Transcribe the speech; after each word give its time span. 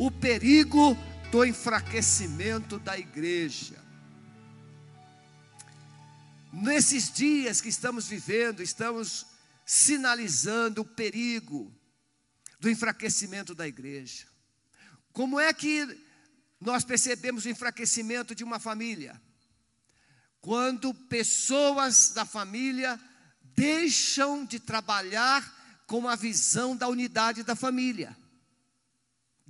o 0.00 0.10
perigo 0.10 0.96
do 1.30 1.44
enfraquecimento 1.44 2.78
da 2.78 2.98
igreja. 2.98 3.78
Nesses 6.50 7.12
dias 7.12 7.60
que 7.60 7.68
estamos 7.68 8.08
vivendo, 8.08 8.62
estamos 8.62 9.26
sinalizando 9.66 10.80
o 10.80 10.86
perigo 10.86 11.70
do 12.58 12.70
enfraquecimento 12.70 13.54
da 13.54 13.68
igreja. 13.68 14.26
Como 15.12 15.38
é 15.38 15.52
que 15.52 15.86
nós 16.58 16.82
percebemos 16.82 17.44
o 17.44 17.50
enfraquecimento 17.50 18.34
de 18.34 18.42
uma 18.42 18.58
família? 18.58 19.20
Quando 20.40 20.94
pessoas 20.94 22.12
da 22.14 22.24
família 22.24 22.98
deixam 23.54 24.46
de 24.46 24.58
trabalhar 24.58 25.84
com 25.86 26.08
a 26.08 26.16
visão 26.16 26.74
da 26.74 26.88
unidade 26.88 27.42
da 27.42 27.54
família, 27.54 28.16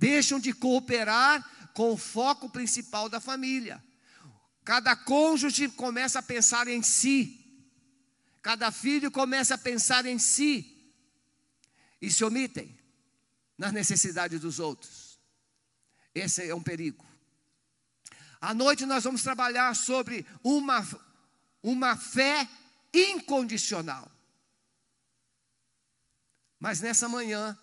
deixam 0.01 0.39
de 0.39 0.51
cooperar 0.51 1.47
com 1.75 1.93
o 1.93 1.97
foco 1.97 2.49
principal 2.49 3.07
da 3.07 3.19
família. 3.19 3.81
Cada 4.65 4.95
cônjuge 4.95 5.69
começa 5.69 6.17
a 6.17 6.23
pensar 6.23 6.67
em 6.67 6.81
si, 6.81 7.39
cada 8.41 8.71
filho 8.71 9.11
começa 9.11 9.53
a 9.53 9.59
pensar 9.59 10.07
em 10.07 10.17
si 10.17 10.91
e 12.01 12.09
se 12.09 12.23
omitem 12.23 12.75
nas 13.55 13.71
necessidades 13.71 14.39
dos 14.39 14.57
outros. 14.59 15.19
Esse 16.15 16.49
é 16.49 16.55
um 16.55 16.63
perigo. 16.63 17.05
À 18.39 18.55
noite 18.55 18.87
nós 18.87 19.03
vamos 19.03 19.21
trabalhar 19.21 19.75
sobre 19.75 20.25
uma, 20.43 20.83
uma 21.61 21.95
fé 21.95 22.49
incondicional. 22.91 24.11
Mas 26.59 26.81
nessa 26.81 27.07
manhã, 27.07 27.55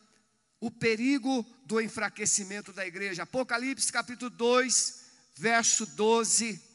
o 0.61 0.71
perigo 0.71 1.45
do 1.65 1.81
enfraquecimento 1.81 2.73
da 2.73 2.87
igreja. 2.87 3.23
Apocalipse 3.23 3.93
capítulo 3.93 4.31
2, 4.31 5.05
verso 5.37 5.87
12 5.87 6.69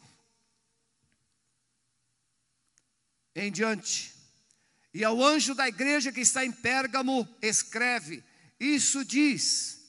em 3.35 3.51
diante. 3.51 4.13
E 4.93 5.03
ao 5.03 5.23
anjo 5.23 5.55
da 5.55 5.67
igreja 5.67 6.11
que 6.11 6.21
está 6.21 6.45
em 6.45 6.51
Pérgamo, 6.51 7.27
escreve: 7.41 8.23
Isso 8.59 9.03
diz 9.03 9.79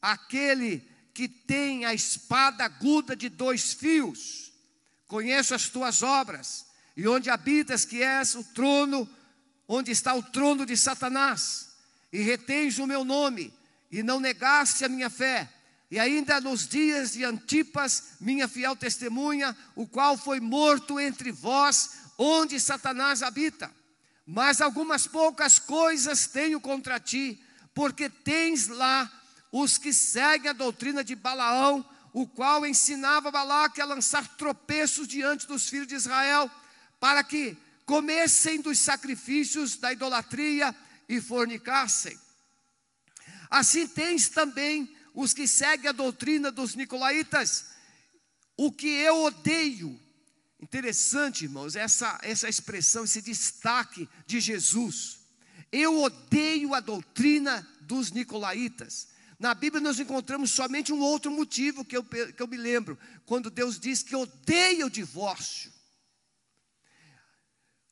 aquele 0.00 0.88
que 1.12 1.28
tem 1.28 1.84
a 1.84 1.92
espada 1.92 2.64
aguda 2.64 3.14
de 3.14 3.28
dois 3.28 3.72
fios. 3.72 4.52
Conheço 5.06 5.54
as 5.54 5.68
tuas 5.68 6.02
obras, 6.02 6.66
e 6.96 7.06
onde 7.06 7.28
habitas, 7.28 7.84
que 7.84 8.02
és 8.02 8.34
o 8.34 8.44
trono, 8.44 9.08
onde 9.68 9.90
está 9.90 10.14
o 10.14 10.22
trono 10.22 10.64
de 10.64 10.76
Satanás, 10.76 11.71
e 12.12 12.20
retens 12.20 12.78
o 12.78 12.86
meu 12.86 13.04
nome, 13.04 13.52
e 13.90 14.02
não 14.02 14.20
negaste 14.20 14.84
a 14.84 14.88
minha 14.88 15.08
fé. 15.08 15.48
E 15.90 15.98
ainda 15.98 16.40
nos 16.40 16.66
dias 16.66 17.12
de 17.12 17.24
Antipas, 17.24 18.14
minha 18.20 18.48
fiel 18.48 18.74
testemunha, 18.74 19.56
o 19.74 19.86
qual 19.86 20.16
foi 20.16 20.40
morto 20.40 20.98
entre 20.98 21.30
vós, 21.30 21.90
onde 22.18 22.58
Satanás 22.60 23.22
habita. 23.22 23.70
Mas 24.26 24.60
algumas 24.60 25.06
poucas 25.06 25.58
coisas 25.58 26.26
tenho 26.26 26.60
contra 26.60 27.00
ti, 27.00 27.42
porque 27.74 28.08
tens 28.08 28.68
lá 28.68 29.10
os 29.50 29.76
que 29.76 29.92
seguem 29.92 30.50
a 30.50 30.54
doutrina 30.54 31.04
de 31.04 31.14
Balaão, 31.14 31.84
o 32.12 32.26
qual 32.26 32.64
ensinava 32.66 33.30
Balaque 33.30 33.80
a 33.80 33.86
lançar 33.86 34.26
tropeços 34.36 35.08
diante 35.08 35.46
dos 35.46 35.68
filhos 35.68 35.88
de 35.88 35.94
Israel, 35.94 36.50
para 37.00 37.22
que 37.24 37.56
comessem 37.84 38.60
dos 38.60 38.78
sacrifícios 38.78 39.76
da 39.76 39.92
idolatria 39.92 40.74
e 41.14 41.20
fornicassem. 41.20 42.18
Assim 43.50 43.86
tens 43.86 44.28
também 44.28 44.94
os 45.14 45.34
que 45.34 45.46
seguem 45.46 45.88
a 45.88 45.92
doutrina 45.92 46.50
dos 46.50 46.74
nicolaítas, 46.74 47.66
o 48.56 48.72
que 48.72 48.88
eu 48.88 49.24
odeio, 49.24 50.00
Interessante, 50.62 51.42
irmãos, 51.42 51.74
essa, 51.74 52.20
essa 52.22 52.48
expressão, 52.48 53.02
esse 53.02 53.20
destaque 53.20 54.08
de 54.28 54.38
Jesus. 54.38 55.18
Eu 55.72 56.00
odeio 56.00 56.72
a 56.72 56.78
doutrina 56.78 57.68
dos 57.80 58.12
nicolaítas. 58.12 59.08
Na 59.40 59.54
Bíblia 59.54 59.82
nós 59.82 59.98
encontramos 59.98 60.52
somente 60.52 60.92
um 60.92 61.00
outro 61.00 61.32
motivo 61.32 61.84
que 61.84 61.96
eu, 61.96 62.04
que 62.04 62.40
eu 62.40 62.46
me 62.46 62.56
lembro, 62.56 62.96
quando 63.26 63.50
Deus 63.50 63.80
diz 63.80 64.04
que 64.04 64.14
odeia 64.14 64.86
o 64.86 64.90
divórcio. 64.90 65.72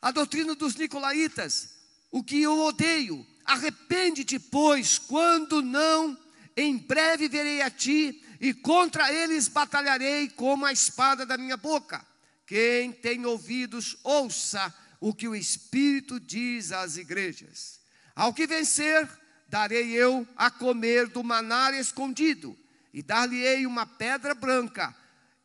A 0.00 0.12
doutrina 0.12 0.54
dos 0.54 0.76
nicolaítas, 0.76 1.70
o 2.10 2.22
que 2.22 2.43
eu 2.43 2.59
odeio, 2.60 3.26
arrepende-te, 3.44 4.38
pois, 4.38 4.98
quando 4.98 5.62
não, 5.62 6.19
em 6.56 6.76
breve 6.76 7.28
verei 7.28 7.62
a 7.62 7.71
ti, 7.71 8.22
e 8.41 8.54
contra 8.54 9.12
eles 9.12 9.48
batalharei 9.48 10.28
como 10.31 10.65
a 10.65 10.72
espada 10.72 11.26
da 11.26 11.37
minha 11.37 11.56
boca. 11.56 12.04
Quem 12.47 12.91
tem 12.91 13.25
ouvidos, 13.26 13.97
ouça 14.03 14.75
o 14.98 15.15
que 15.15 15.28
o 15.28 15.37
Espírito 15.37 16.19
diz 16.19 16.72
às 16.72 16.97
igrejas. 16.97 17.81
Ao 18.15 18.34
que 18.34 18.47
vencer, 18.47 19.09
darei 19.48 19.92
eu 19.92 20.27
a 20.37 20.50
comer 20.50 21.09
do 21.09 21.22
manar 21.22 21.75
escondido, 21.75 22.59
e 22.92 23.03
dar-lhe-ei 23.03 23.66
uma 23.66 23.87
pedra 23.87 24.34
branca, 24.34 24.94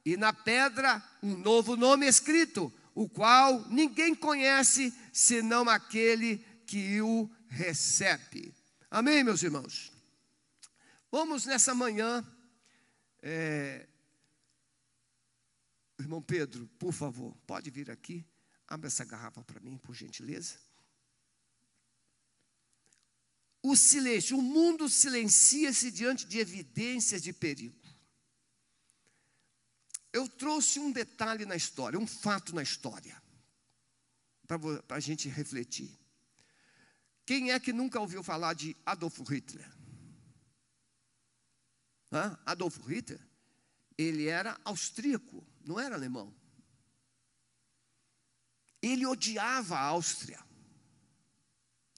e 0.05 0.17
na 0.17 0.33
pedra 0.33 1.03
um 1.21 1.37
novo 1.37 1.75
nome 1.75 2.07
escrito, 2.07 2.73
o 2.93 3.09
qual 3.09 3.65
ninguém 3.69 4.15
conhece 4.15 4.93
senão 5.11 5.69
aquele 5.69 6.43
que 6.65 7.01
o 7.01 7.29
recebe. 7.47 8.53
Amém, 8.89 9.23
meus 9.23 9.43
irmãos? 9.43 9.91
Vamos 11.11 11.45
nessa 11.45 11.73
manhã 11.73 12.25
é, 13.27 13.87
Irmão 15.97 16.21
Pedro, 16.21 16.67
por 16.77 16.93
favor, 16.93 17.35
pode 17.47 17.71
vir 17.71 17.89
aqui. 17.89 18.25
Abre 18.67 18.87
essa 18.87 19.05
garrafa 19.05 19.43
para 19.43 19.59
mim, 19.59 19.77
por 19.77 19.95
gentileza. 19.95 20.59
O 23.63 23.75
silêncio, 23.75 24.37
o 24.37 24.41
mundo 24.41 24.87
silencia-se 24.87 25.89
diante 25.89 26.27
de 26.27 26.37
evidências 26.37 27.21
de 27.21 27.33
perigo. 27.33 27.79
Eu 30.13 30.29
trouxe 30.29 30.79
um 30.79 30.91
detalhe 30.91 31.45
na 31.45 31.55
história, 31.55 31.97
um 31.99 32.07
fato 32.07 32.53
na 32.53 32.61
história, 32.61 33.21
para 34.45 34.97
a 34.97 34.99
gente 34.99 35.27
refletir. 35.27 35.97
Quem 37.25 37.51
é 37.51 37.59
que 37.59 37.73
nunca 37.73 37.99
ouviu 37.99 38.23
falar 38.23 38.53
de 38.53 38.75
Adolf 38.85 39.19
Hitler? 39.19 39.69
Hã? 42.11 42.39
Adolf 42.45 42.77
Hitler, 42.87 43.19
ele 43.97 44.27
era 44.27 44.59
austríaco 44.63 45.45
não 45.65 45.79
era 45.79 45.95
alemão. 45.95 46.33
Ele 48.81 49.05
odiava 49.05 49.75
a 49.75 49.81
Áustria. 49.81 50.39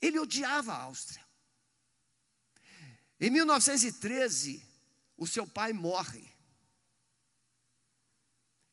Ele 0.02 0.18
odiava 0.18 0.74
a 0.74 0.84
Áustria. 0.84 1.26
Em 3.20 3.30
1913, 3.30 4.66
o 5.18 5.28
seu 5.28 5.46
pai 5.46 5.74
morre. 5.74 6.34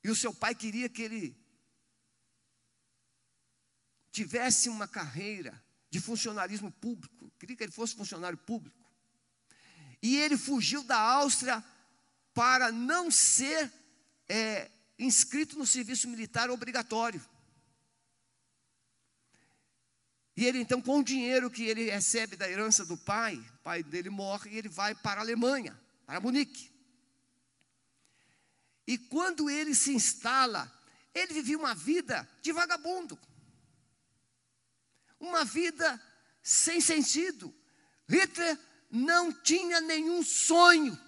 E 0.05 0.11
o 0.11 0.15
seu 0.15 0.33
pai 0.33 0.55
queria 0.55 0.89
que 0.89 1.03
ele 1.03 1.37
tivesse 4.13 4.69
uma 4.69 4.87
carreira 4.87 5.64
de 5.95 6.01
funcionalismo 6.01 6.73
público, 6.73 7.31
queria 7.39 7.55
que 7.55 7.63
ele 7.63 7.71
fosse 7.71 7.95
funcionário 7.95 8.37
público. 8.37 8.77
E 10.03 10.17
ele 10.17 10.37
fugiu 10.37 10.83
da 10.83 10.99
Áustria 10.99 11.63
para 12.35 12.73
não 12.73 13.13
ser 13.13 13.73
é, 14.29 14.73
inscrito 14.99 15.57
no 15.57 15.65
serviço 15.65 16.09
militar 16.09 16.51
obrigatório. 16.51 17.25
E 20.37 20.45
ele 20.45 20.59
então, 20.59 20.83
com 20.83 20.99
o 20.99 21.05
dinheiro 21.05 21.49
que 21.49 21.63
ele 21.63 21.89
recebe 21.89 22.35
da 22.35 22.51
herança 22.51 22.85
do 22.85 22.97
pai, 22.97 23.37
o 23.37 23.59
pai 23.63 23.85
dele 23.85 24.11
morre 24.11 24.51
e 24.51 24.59
ele 24.59 24.69
vai 24.69 24.97
para 24.97 25.21
a 25.21 25.23
Alemanha, 25.23 25.81
para 26.05 26.19
Munique. 26.19 26.73
E 28.85 28.99
quando 28.99 29.49
ele 29.49 29.77
se 29.77 29.93
instala, 29.93 30.69
ele 31.15 31.35
vivia 31.35 31.57
uma 31.57 31.73
vida 31.73 32.29
de 32.43 32.53
vagabundo. 32.53 33.17
Uma 35.25 35.43
vida 35.43 36.01
sem 36.43 36.83
sentido. 36.83 37.53
Hitler 38.07 38.59
não 38.91 39.33
tinha 39.33 39.81
nenhum 39.81 40.23
sonho 40.23 40.99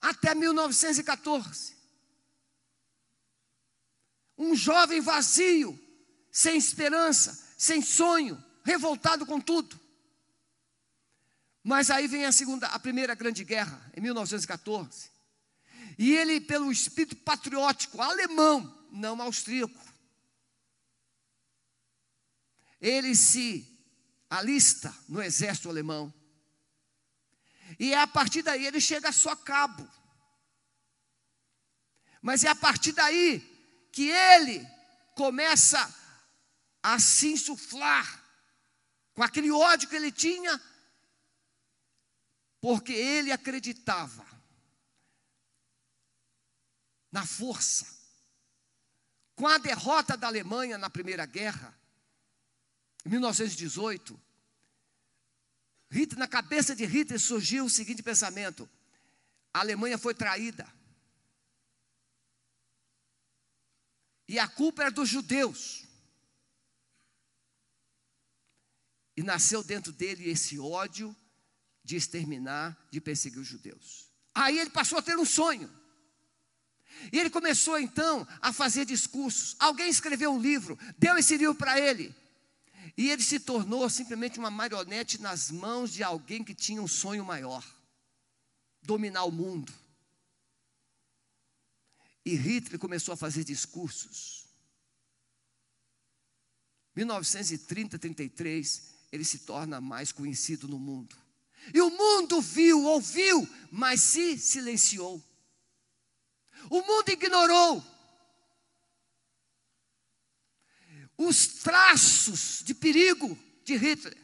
até 0.00 0.34
1914. 0.34 1.76
Um 4.36 4.56
jovem 4.56 5.00
vazio, 5.00 5.78
sem 6.28 6.56
esperança, 6.56 7.48
sem 7.56 7.80
sonho, 7.80 8.42
revoltado 8.64 9.24
com 9.24 9.40
tudo. 9.40 9.80
Mas 11.62 11.88
aí 11.88 12.08
vem 12.08 12.24
a 12.24 12.32
segunda, 12.32 12.66
a 12.66 12.78
primeira 12.80 13.14
grande 13.14 13.44
guerra, 13.44 13.80
em 13.96 14.00
1914. 14.00 15.08
E 15.96 16.12
ele, 16.16 16.40
pelo 16.40 16.72
espírito 16.72 17.14
patriótico 17.14 18.02
alemão, 18.02 18.76
não 18.90 19.22
austríaco, 19.22 19.91
ele 22.82 23.14
se 23.14 23.64
alista 24.28 24.92
no 25.08 25.22
exército 25.22 25.68
alemão. 25.68 26.12
E 27.78 27.94
é 27.94 28.00
a 28.00 28.08
partir 28.08 28.42
daí 28.42 28.66
ele 28.66 28.80
chega 28.80 29.12
só 29.12 29.36
cabo. 29.36 29.88
Mas 32.20 32.42
é 32.42 32.48
a 32.48 32.56
partir 32.56 32.92
daí 32.92 33.40
que 33.92 34.10
ele 34.10 34.66
começa 35.14 35.78
a 36.82 36.98
se 36.98 37.28
insuflar 37.28 38.20
com 39.14 39.22
aquele 39.22 39.52
ódio 39.52 39.88
que 39.88 39.94
ele 39.94 40.10
tinha, 40.10 40.60
porque 42.60 42.92
ele 42.92 43.30
acreditava 43.30 44.26
na 47.12 47.24
força. 47.24 47.86
Com 49.36 49.46
a 49.46 49.58
derrota 49.58 50.16
da 50.16 50.26
Alemanha 50.26 50.78
na 50.78 50.90
Primeira 50.90 51.26
Guerra, 51.26 51.76
em 53.04 53.08
1918, 53.08 54.20
Hitler, 55.90 56.18
na 56.18 56.28
cabeça 56.28 56.74
de 56.74 56.86
Hitler 56.86 57.20
surgiu 57.20 57.64
o 57.64 57.70
seguinte 57.70 58.02
pensamento: 58.02 58.68
a 59.52 59.60
Alemanha 59.60 59.98
foi 59.98 60.14
traída. 60.14 60.66
E 64.26 64.38
a 64.38 64.48
culpa 64.48 64.82
era 64.82 64.90
dos 64.90 65.08
judeus. 65.08 65.84
E 69.14 69.22
nasceu 69.22 69.62
dentro 69.62 69.92
dele 69.92 70.30
esse 70.30 70.58
ódio 70.58 71.14
de 71.84 71.96
exterminar, 71.96 72.88
de 72.90 73.00
perseguir 73.00 73.40
os 73.40 73.46
judeus. 73.46 74.10
Aí 74.34 74.58
ele 74.58 74.70
passou 74.70 74.98
a 74.98 75.02
ter 75.02 75.18
um 75.18 75.24
sonho. 75.26 75.70
E 77.12 77.18
ele 77.18 77.28
começou 77.28 77.78
então 77.78 78.26
a 78.40 78.52
fazer 78.52 78.86
discursos. 78.86 79.56
Alguém 79.58 79.90
escreveu 79.90 80.32
um 80.32 80.40
livro, 80.40 80.78
deu 80.96 81.18
esse 81.18 81.36
livro 81.36 81.54
para 81.54 81.78
ele. 81.78 82.14
E 82.96 83.10
ele 83.10 83.22
se 83.22 83.40
tornou 83.40 83.88
simplesmente 83.88 84.38
uma 84.38 84.50
marionete 84.50 85.20
nas 85.20 85.50
mãos 85.50 85.92
de 85.92 86.02
alguém 86.02 86.44
que 86.44 86.54
tinha 86.54 86.82
um 86.82 86.88
sonho 86.88 87.24
maior: 87.24 87.64
dominar 88.82 89.24
o 89.24 89.32
mundo. 89.32 89.72
E 92.24 92.34
Hitler 92.34 92.78
começou 92.78 93.12
a 93.14 93.16
fazer 93.16 93.44
discursos. 93.44 94.46
1930, 96.94 97.98
33, 97.98 98.92
ele 99.10 99.24
se 99.24 99.40
torna 99.40 99.80
mais 99.80 100.12
conhecido 100.12 100.68
no 100.68 100.78
mundo. 100.78 101.16
E 101.72 101.80
o 101.80 101.90
mundo 101.90 102.40
viu, 102.40 102.84
ouviu, 102.84 103.48
mas 103.70 104.00
se 104.02 104.38
silenciou. 104.38 105.22
O 106.70 106.82
mundo 106.82 107.08
ignorou. 107.08 107.82
Os 111.26 111.46
traços 111.46 112.62
de 112.64 112.74
perigo 112.74 113.38
de 113.64 113.76
Hitler. 113.76 114.18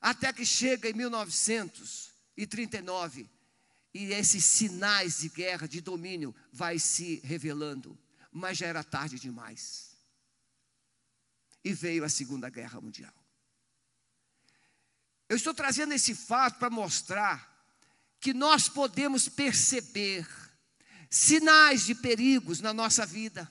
Até 0.00 0.32
que 0.32 0.46
chega 0.46 0.88
em 0.88 0.94
1939 0.94 3.28
e 3.92 4.12
esses 4.12 4.44
sinais 4.44 5.18
de 5.18 5.28
guerra, 5.28 5.66
de 5.66 5.80
domínio, 5.80 6.32
vai 6.52 6.78
se 6.78 7.16
revelando, 7.24 7.98
mas 8.30 8.58
já 8.58 8.66
era 8.66 8.84
tarde 8.84 9.18
demais. 9.18 9.96
E 11.64 11.72
veio 11.72 12.04
a 12.04 12.08
Segunda 12.08 12.48
Guerra 12.48 12.80
Mundial. 12.80 13.12
Eu 15.28 15.36
estou 15.36 15.52
trazendo 15.52 15.92
esse 15.92 16.14
fato 16.14 16.58
para 16.58 16.70
mostrar 16.70 17.58
que 18.20 18.32
nós 18.32 18.68
podemos 18.68 19.28
perceber 19.28 20.26
sinais 21.10 21.84
de 21.84 21.94
perigos 21.94 22.60
na 22.60 22.72
nossa 22.72 23.04
vida. 23.04 23.50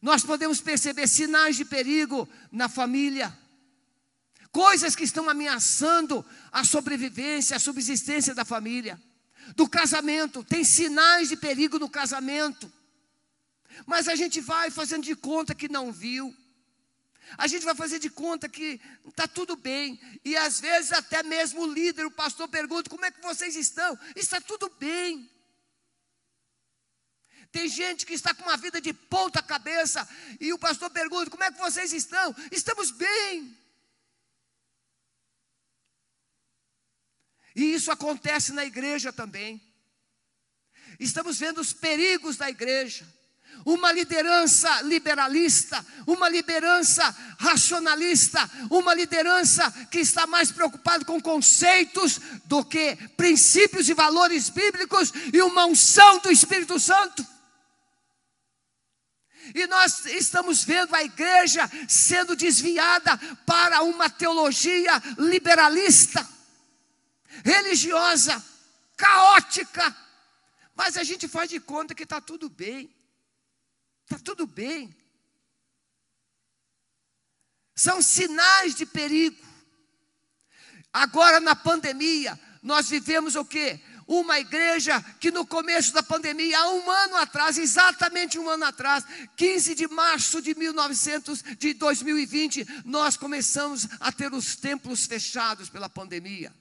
Nós 0.00 0.24
podemos 0.24 0.60
perceber 0.60 1.06
sinais 1.06 1.56
de 1.56 1.64
perigo 1.64 2.28
na 2.50 2.68
família, 2.68 3.36
coisas 4.50 4.96
que 4.96 5.04
estão 5.04 5.28
ameaçando 5.28 6.24
a 6.50 6.64
sobrevivência, 6.64 7.56
a 7.56 7.60
subsistência 7.60 8.34
da 8.34 8.44
família. 8.44 9.00
Do 9.56 9.68
casamento, 9.68 10.44
tem 10.44 10.64
sinais 10.64 11.28
de 11.28 11.36
perigo 11.36 11.78
no 11.78 11.88
casamento, 11.88 12.70
mas 13.86 14.08
a 14.08 14.14
gente 14.14 14.40
vai 14.40 14.70
fazendo 14.70 15.04
de 15.04 15.16
conta 15.16 15.54
que 15.54 15.68
não 15.68 15.92
viu. 15.92 16.34
A 17.38 17.46
gente 17.46 17.64
vai 17.64 17.74
fazer 17.74 17.98
de 17.98 18.10
conta 18.10 18.48
que 18.48 18.80
está 19.08 19.26
tudo 19.28 19.56
bem. 19.56 20.00
E 20.24 20.36
às 20.36 20.60
vezes 20.60 20.92
até 20.92 21.22
mesmo 21.22 21.62
o 21.62 21.72
líder, 21.72 22.06
o 22.06 22.10
pastor 22.10 22.48
pergunta: 22.48 22.90
como 22.90 23.04
é 23.04 23.10
que 23.10 23.22
vocês 23.22 23.54
estão? 23.56 23.98
Está 24.16 24.40
tudo 24.40 24.70
bem. 24.78 25.30
Tem 27.52 27.68
gente 27.68 28.06
que 28.06 28.14
está 28.14 28.32
com 28.32 28.44
uma 28.44 28.56
vida 28.56 28.80
de 28.80 28.92
ponta 28.92 29.42
cabeça 29.42 30.08
e 30.38 30.52
o 30.52 30.58
pastor 30.58 30.88
pergunta: 30.90 31.30
como 31.30 31.42
é 31.42 31.50
que 31.50 31.58
vocês 31.58 31.92
estão? 31.92 32.34
Estamos 32.52 32.90
bem. 32.92 33.56
E 37.54 37.74
isso 37.74 37.90
acontece 37.90 38.52
na 38.52 38.64
igreja 38.64 39.12
também. 39.12 39.60
Estamos 40.98 41.38
vendo 41.38 41.60
os 41.60 41.72
perigos 41.72 42.36
da 42.36 42.48
igreja. 42.48 43.06
Uma 43.64 43.92
liderança 43.92 44.80
liberalista, 44.82 45.84
uma 46.06 46.28
liderança 46.28 47.04
racionalista, 47.38 48.48
uma 48.70 48.94
liderança 48.94 49.70
que 49.90 49.98
está 49.98 50.26
mais 50.26 50.52
preocupada 50.52 51.04
com 51.04 51.20
conceitos 51.20 52.20
do 52.44 52.64
que 52.64 52.96
princípios 53.16 53.88
e 53.88 53.94
valores 53.94 54.48
bíblicos 54.48 55.12
e 55.32 55.42
uma 55.42 55.66
unção 55.66 56.20
do 56.20 56.30
Espírito 56.30 56.78
Santo. 56.78 57.26
E 59.54 59.66
nós 59.66 60.06
estamos 60.06 60.64
vendo 60.64 60.94
a 60.94 61.02
igreja 61.02 61.68
sendo 61.88 62.36
desviada 62.36 63.16
para 63.46 63.82
uma 63.82 64.08
teologia 64.08 64.92
liberalista, 65.18 66.28
religiosa, 67.44 68.44
caótica. 68.96 69.96
Mas 70.74 70.96
a 70.96 71.02
gente 71.02 71.28
faz 71.28 71.50
de 71.50 71.60
conta 71.60 71.94
que 71.94 72.04
está 72.04 72.20
tudo 72.20 72.48
bem. 72.48 72.94
Está 74.04 74.18
tudo 74.18 74.46
bem. 74.46 74.94
São 77.74 78.02
sinais 78.02 78.74
de 78.74 78.84
perigo. 78.84 79.48
Agora 80.92 81.40
na 81.40 81.54
pandemia, 81.54 82.38
nós 82.62 82.88
vivemos 82.90 83.36
o 83.36 83.44
que? 83.44 83.80
Uma 84.10 84.40
igreja 84.40 85.00
que 85.20 85.30
no 85.30 85.46
começo 85.46 85.92
da 85.92 86.02
pandemia, 86.02 86.58
há 86.58 86.68
um 86.68 86.90
ano 86.90 87.14
atrás, 87.14 87.56
exatamente 87.56 88.40
um 88.40 88.50
ano 88.50 88.64
atrás, 88.64 89.04
15 89.36 89.72
de 89.76 89.86
março 89.86 90.42
de 90.42 90.52
1900, 90.52 91.44
de 91.56 91.74
2020, 91.74 92.66
nós 92.84 93.16
começamos 93.16 93.86
a 94.00 94.10
ter 94.10 94.34
os 94.34 94.56
templos 94.56 95.06
fechados 95.06 95.68
pela 95.68 95.88
pandemia. 95.88 96.52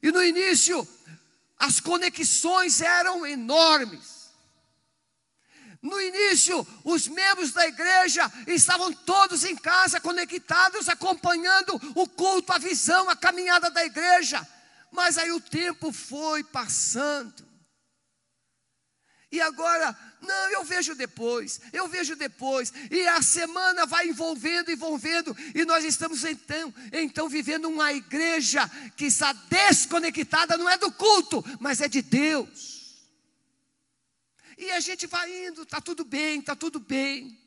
E 0.00 0.12
no 0.12 0.22
início, 0.22 0.86
as 1.58 1.80
conexões 1.80 2.80
eram 2.80 3.26
enormes. 3.26 4.28
No 5.82 6.00
início, 6.00 6.64
os 6.84 7.08
membros 7.08 7.50
da 7.50 7.66
igreja 7.66 8.30
estavam 8.46 8.92
todos 8.92 9.42
em 9.42 9.56
casa, 9.56 10.00
conectados, 10.00 10.88
acompanhando 10.88 11.74
o 11.96 12.06
culto, 12.06 12.52
a 12.52 12.58
visão, 12.58 13.10
a 13.10 13.16
caminhada 13.16 13.68
da 13.68 13.84
igreja. 13.84 14.46
Mas 14.90 15.18
aí 15.18 15.30
o 15.32 15.40
tempo 15.40 15.92
foi 15.92 16.42
passando. 16.44 17.46
E 19.30 19.40
agora, 19.42 19.96
não, 20.22 20.50
eu 20.50 20.64
vejo 20.64 20.94
depois, 20.94 21.60
eu 21.70 21.86
vejo 21.86 22.16
depois, 22.16 22.72
e 22.90 23.06
a 23.08 23.20
semana 23.20 23.84
vai 23.84 24.08
envolvendo, 24.08 24.70
envolvendo, 24.70 25.36
e 25.54 25.66
nós 25.66 25.84
estamos 25.84 26.24
então, 26.24 26.72
então 26.90 27.28
vivendo 27.28 27.68
uma 27.68 27.92
igreja 27.92 28.66
que 28.96 29.04
está 29.04 29.34
desconectada, 29.34 30.56
não 30.56 30.68
é 30.68 30.78
do 30.78 30.90
culto, 30.90 31.44
mas 31.60 31.82
é 31.82 31.88
de 31.88 32.00
Deus. 32.00 32.78
E 34.56 34.70
a 34.70 34.80
gente 34.80 35.06
vai 35.06 35.46
indo, 35.46 35.62
está 35.62 35.80
tudo 35.80 36.06
bem, 36.06 36.40
está 36.40 36.56
tudo 36.56 36.80
bem. 36.80 37.38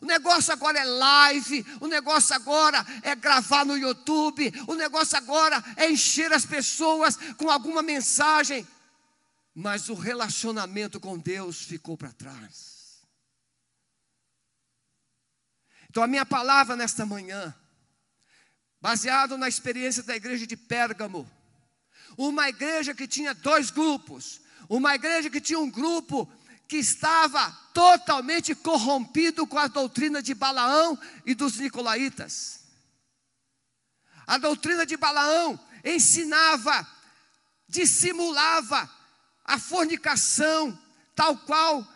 O 0.00 0.06
negócio 0.06 0.52
agora 0.52 0.78
é 0.78 0.84
live, 0.84 1.64
o 1.80 1.86
negócio 1.86 2.34
agora 2.34 2.84
é 3.02 3.14
gravar 3.14 3.64
no 3.64 3.76
YouTube, 3.76 4.52
o 4.66 4.74
negócio 4.74 5.16
agora 5.16 5.62
é 5.76 5.90
encher 5.90 6.32
as 6.32 6.44
pessoas 6.44 7.16
com 7.36 7.50
alguma 7.50 7.82
mensagem. 7.82 8.66
Mas 9.54 9.88
o 9.88 9.94
relacionamento 9.94 11.00
com 11.00 11.18
Deus 11.18 11.62
ficou 11.62 11.96
para 11.96 12.12
trás. 12.12 12.76
Então 15.88 16.02
a 16.02 16.06
minha 16.06 16.26
palavra 16.26 16.76
nesta 16.76 17.06
manhã, 17.06 17.54
baseado 18.80 19.38
na 19.38 19.48
experiência 19.48 20.02
da 20.02 20.14
igreja 20.14 20.46
de 20.46 20.56
Pérgamo, 20.56 21.26
uma 22.18 22.50
igreja 22.50 22.94
que 22.94 23.08
tinha 23.08 23.32
dois 23.32 23.70
grupos, 23.70 24.42
uma 24.68 24.94
igreja 24.94 25.30
que 25.30 25.40
tinha 25.40 25.58
um 25.58 25.70
grupo 25.70 26.30
que 26.68 26.76
estava 26.76 27.50
totalmente 27.72 28.54
corrompido 28.54 29.46
com 29.46 29.58
a 29.58 29.68
doutrina 29.68 30.22
de 30.22 30.34
Balaão 30.34 30.98
e 31.24 31.34
dos 31.34 31.58
nicolaítas. 31.58 32.60
A 34.26 34.38
doutrina 34.38 34.84
de 34.84 34.96
Balaão 34.96 35.58
ensinava, 35.84 36.86
dissimulava 37.68 38.90
a 39.44 39.58
fornicação, 39.58 40.76
tal 41.14 41.36
qual 41.38 41.86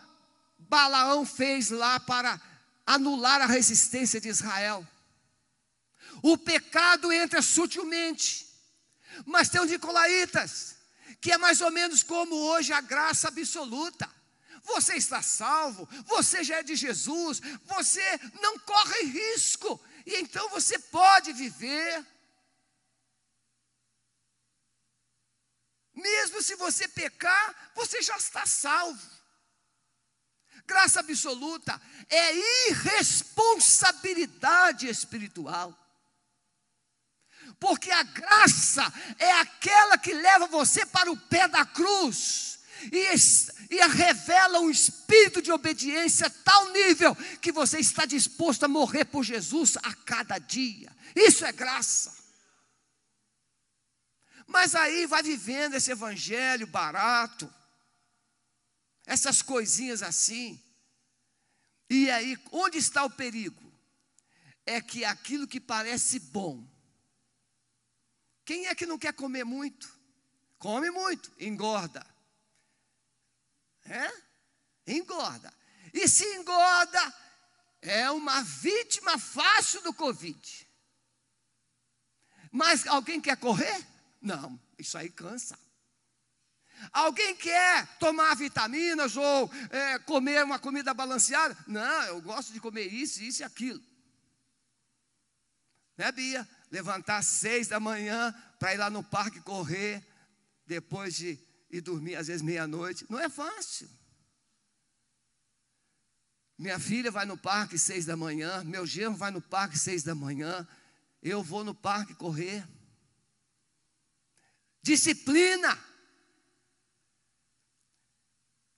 Balaão 0.57 1.25
fez 1.25 1.69
lá 1.69 1.99
para 1.99 2.39
anular 2.85 3.41
a 3.41 3.45
resistência 3.45 4.21
de 4.21 4.29
Israel. 4.29 4.87
O 6.21 6.37
pecado 6.37 7.11
entra 7.11 7.41
sutilmente. 7.41 8.51
Mas 9.25 9.49
tem 9.49 9.61
os 9.61 9.69
nicolaítas, 9.69 10.75
que 11.19 11.31
é 11.31 11.37
mais 11.37 11.61
ou 11.61 11.71
menos 11.71 12.01
como 12.03 12.35
hoje 12.35 12.71
a 12.71 12.81
graça 12.81 13.27
absoluta. 13.27 14.09
Você 14.63 14.95
está 14.95 15.21
salvo, 15.21 15.87
você 16.05 16.43
já 16.43 16.57
é 16.57 16.63
de 16.63 16.75
Jesus, 16.75 17.39
você 17.63 18.01
não 18.41 18.59
corre 18.59 19.03
risco, 19.03 19.79
e 20.05 20.17
então 20.17 20.49
você 20.49 20.77
pode 20.77 21.31
viver. 21.33 22.05
Mesmo 25.93 26.41
se 26.41 26.55
você 26.55 26.87
pecar, 26.87 27.71
você 27.75 28.01
já 28.01 28.15
está 28.17 28.45
salvo. 28.45 29.21
Graça 30.65 31.01
absoluta 31.01 31.81
é 32.09 32.69
irresponsabilidade 32.69 34.87
espiritual. 34.87 35.77
Porque 37.59 37.91
a 37.91 38.03
graça 38.03 38.81
é 39.19 39.33
aquela 39.33 39.97
que 39.97 40.13
leva 40.13 40.47
você 40.47 40.85
para 40.85 41.11
o 41.11 41.17
pé 41.17 41.45
da 41.47 41.65
cruz 41.65 42.60
e, 42.91 43.75
e 43.75 43.87
revela 43.87 44.59
um 44.59 44.69
espírito 44.69 45.41
de 45.41 45.51
obediência 45.51 46.27
a 46.27 46.29
tal 46.29 46.71
nível 46.71 47.15
que 47.41 47.51
você 47.51 47.79
está 47.79 48.05
disposto 48.05 48.63
a 48.63 48.67
morrer 48.67 49.05
por 49.05 49.23
Jesus 49.23 49.77
a 49.77 49.93
cada 49.93 50.37
dia. 50.37 50.95
Isso 51.15 51.45
é 51.45 51.51
graça. 51.51 52.21
Mas 54.47 54.75
aí 54.75 55.05
vai 55.05 55.23
vivendo 55.23 55.75
esse 55.75 55.91
evangelho 55.91 56.67
barato, 56.67 57.51
essas 59.05 59.41
coisinhas 59.41 60.03
assim. 60.03 60.61
E 61.89 62.09
aí, 62.09 62.37
onde 62.51 62.77
está 62.77 63.03
o 63.03 63.09
perigo? 63.09 63.61
É 64.65 64.81
que 64.81 65.03
aquilo 65.03 65.47
que 65.47 65.59
parece 65.59 66.19
bom, 66.19 66.67
quem 68.45 68.67
é 68.67 68.75
que 68.75 68.85
não 68.85 68.97
quer 68.97 69.13
comer 69.13 69.43
muito? 69.43 69.97
Come 70.57 70.91
muito, 70.91 71.31
engorda. 71.39 72.05
É? 73.91 74.93
Engorda. 74.93 75.53
E 75.93 76.07
se 76.07 76.23
engorda, 76.35 77.13
é 77.81 78.09
uma 78.09 78.41
vítima 78.41 79.17
fácil 79.19 79.81
do 79.81 79.93
Covid. 79.93 80.67
Mas 82.51 82.87
alguém 82.87 83.19
quer 83.19 83.37
correr? 83.37 83.85
Não, 84.21 84.59
isso 84.77 84.97
aí 84.97 85.09
cansa. 85.09 85.59
Alguém 86.91 87.35
quer 87.35 87.85
tomar 87.97 88.35
vitaminas 88.35 89.15
ou 89.15 89.51
é, 89.69 89.99
comer 89.99 90.43
uma 90.43 90.57
comida 90.57 90.93
balanceada? 90.93 91.55
Não, 91.67 92.03
eu 92.03 92.21
gosto 92.21 92.53
de 92.53 92.59
comer 92.59 92.87
isso, 92.87 93.21
isso 93.21 93.41
e 93.41 93.43
aquilo. 93.43 93.83
Né, 95.97 96.11
Bia? 96.11 96.47
levantar 96.71 97.17
às 97.17 97.27
seis 97.27 97.67
da 97.67 97.79
manhã 97.79 98.33
para 98.57 98.73
ir 98.73 98.77
lá 98.77 98.89
no 98.89 99.03
parque 99.03 99.41
correr, 99.41 100.01
depois 100.65 101.15
de 101.15 101.37
ir 101.71 101.81
dormir 101.81 102.15
às 102.15 102.27
vezes 102.27 102.41
meia-noite. 102.41 103.05
Não 103.09 103.19
é 103.19 103.29
fácil. 103.29 103.89
Minha 106.57 106.79
filha 106.79 107.09
vai 107.09 107.25
no 107.25 107.37
parque 107.37 107.77
seis 107.79 108.05
da 108.05 108.15
manhã, 108.15 108.63
meu 108.63 108.85
genro 108.85 109.15
vai 109.15 109.31
no 109.31 109.41
parque 109.41 109.79
seis 109.79 110.03
da 110.03 110.13
manhã, 110.13 110.67
eu 111.23 111.41
vou 111.41 111.63
no 111.63 111.73
parque 111.73 112.13
correr. 112.13 112.67
Disciplina. 114.83 115.77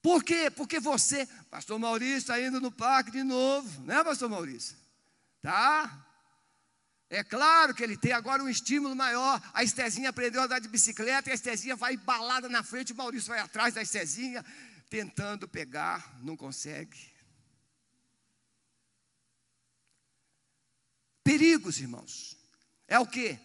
Por 0.02 0.24
quê? 0.24 0.50
Porque 0.50 0.80
você, 0.80 1.26
pastor 1.50 1.80
Maurício 1.80 2.18
está 2.18 2.42
indo 2.42 2.60
no 2.60 2.72
parque 2.72 3.12
de 3.12 3.24
novo, 3.24 3.82
né, 3.84 4.04
pastor 4.04 4.30
Maurício? 4.30 4.78
Tá? 5.42 6.02
É 7.13 7.24
claro 7.24 7.75
que 7.75 7.84
ele 7.84 7.96
tem 7.96 8.12
agora 8.12 8.43
um 8.43 8.50
estímulo 8.50 8.96
maior. 8.96 9.39
A 9.53 9.63
Estezinha 9.63 10.10
aprendeu 10.10 10.41
a 10.41 10.46
andar 10.46 10.58
de 10.58 10.67
bicicleta 10.67 11.29
e 11.29 11.32
a 11.32 11.36
Estezinha 11.36 11.75
vai 11.75 11.93
embalada 11.93 12.50
na 12.50 12.63
frente, 12.63 12.91
o 12.91 12.96
Maurício 12.96 13.29
vai 13.29 13.39
atrás 13.39 13.75
da 13.75 13.84
Estezinha, 13.84 14.43
tentando 14.89 15.48
pegar, 15.48 16.20
não 16.24 16.36
consegue. 16.36 17.13
Perigos, 21.24 21.79
irmãos. 21.79 22.36
É 22.88 22.98
o 22.98 23.05
que? 23.05 23.39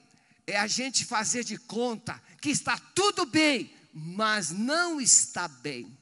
É 0.46 0.56
a 0.56 0.66
gente 0.66 1.04
fazer 1.04 1.44
de 1.44 1.58
conta 1.58 2.18
que 2.40 2.48
está 2.48 2.78
tudo 2.78 3.26
bem, 3.26 3.70
mas 3.92 4.50
não 4.50 4.98
está 4.98 5.46
bem. 5.46 5.94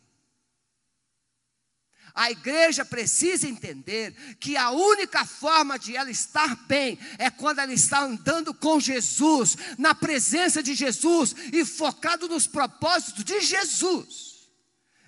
A 2.16 2.30
igreja 2.30 2.82
precisa 2.82 3.46
entender 3.46 4.14
que 4.40 4.56
a 4.56 4.70
única 4.70 5.26
forma 5.26 5.78
de 5.78 5.94
ela 5.94 6.10
estar 6.10 6.56
bem 6.66 6.98
é 7.18 7.30
quando 7.30 7.58
ela 7.58 7.74
está 7.74 8.02
andando 8.02 8.54
com 8.54 8.80
Jesus, 8.80 9.54
na 9.76 9.94
presença 9.94 10.62
de 10.62 10.74
Jesus 10.74 11.34
e 11.52 11.62
focado 11.62 12.26
nos 12.26 12.46
propósitos 12.46 13.22
de 13.22 13.38
Jesus. 13.42 14.48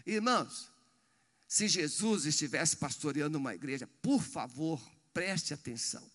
Irmãos, 0.07 0.71
se 1.49 1.67
Jesus 1.67 2.27
estivesse 2.27 2.77
pastoreando 2.77 3.39
uma 3.39 3.55
igreja, 3.55 3.89
por 4.03 4.23
favor, 4.23 4.79
preste 5.15 5.55
atenção. 5.55 6.07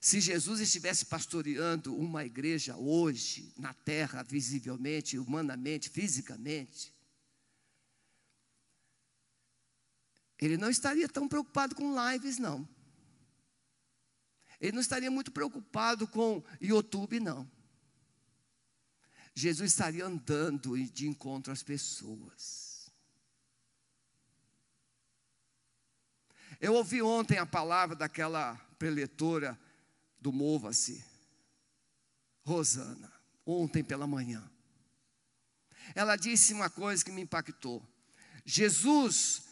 Se 0.00 0.22
Jesus 0.22 0.58
estivesse 0.60 1.04
pastoreando 1.04 1.94
uma 1.94 2.24
igreja 2.24 2.74
hoje, 2.78 3.52
na 3.58 3.74
terra, 3.74 4.22
visivelmente, 4.22 5.18
humanamente, 5.18 5.90
fisicamente, 5.90 6.94
ele 10.40 10.56
não 10.56 10.70
estaria 10.70 11.08
tão 11.08 11.28
preocupado 11.28 11.74
com 11.74 11.94
lives, 12.10 12.38
não. 12.38 12.66
Ele 14.60 14.72
não 14.72 14.80
estaria 14.80 15.10
muito 15.10 15.30
preocupado 15.30 16.08
com 16.08 16.42
YouTube, 16.60 17.20
não. 17.20 17.50
Jesus 19.34 19.72
estaria 19.72 20.04
andando 20.04 20.76
de 20.88 21.06
encontro 21.06 21.52
às 21.52 21.62
pessoas. 21.62 22.90
Eu 26.60 26.74
ouvi 26.74 27.00
ontem 27.00 27.38
a 27.38 27.46
palavra 27.46 27.96
daquela 27.96 28.54
preletora 28.78 29.58
do 30.20 30.32
Mova-se, 30.32 31.02
Rosana, 32.42 33.10
ontem 33.46 33.82
pela 33.82 34.06
manhã. 34.06 34.50
Ela 35.94 36.16
disse 36.16 36.52
uma 36.52 36.68
coisa 36.68 37.04
que 37.04 37.10
me 37.10 37.22
impactou. 37.22 37.86
Jesus 38.44 39.49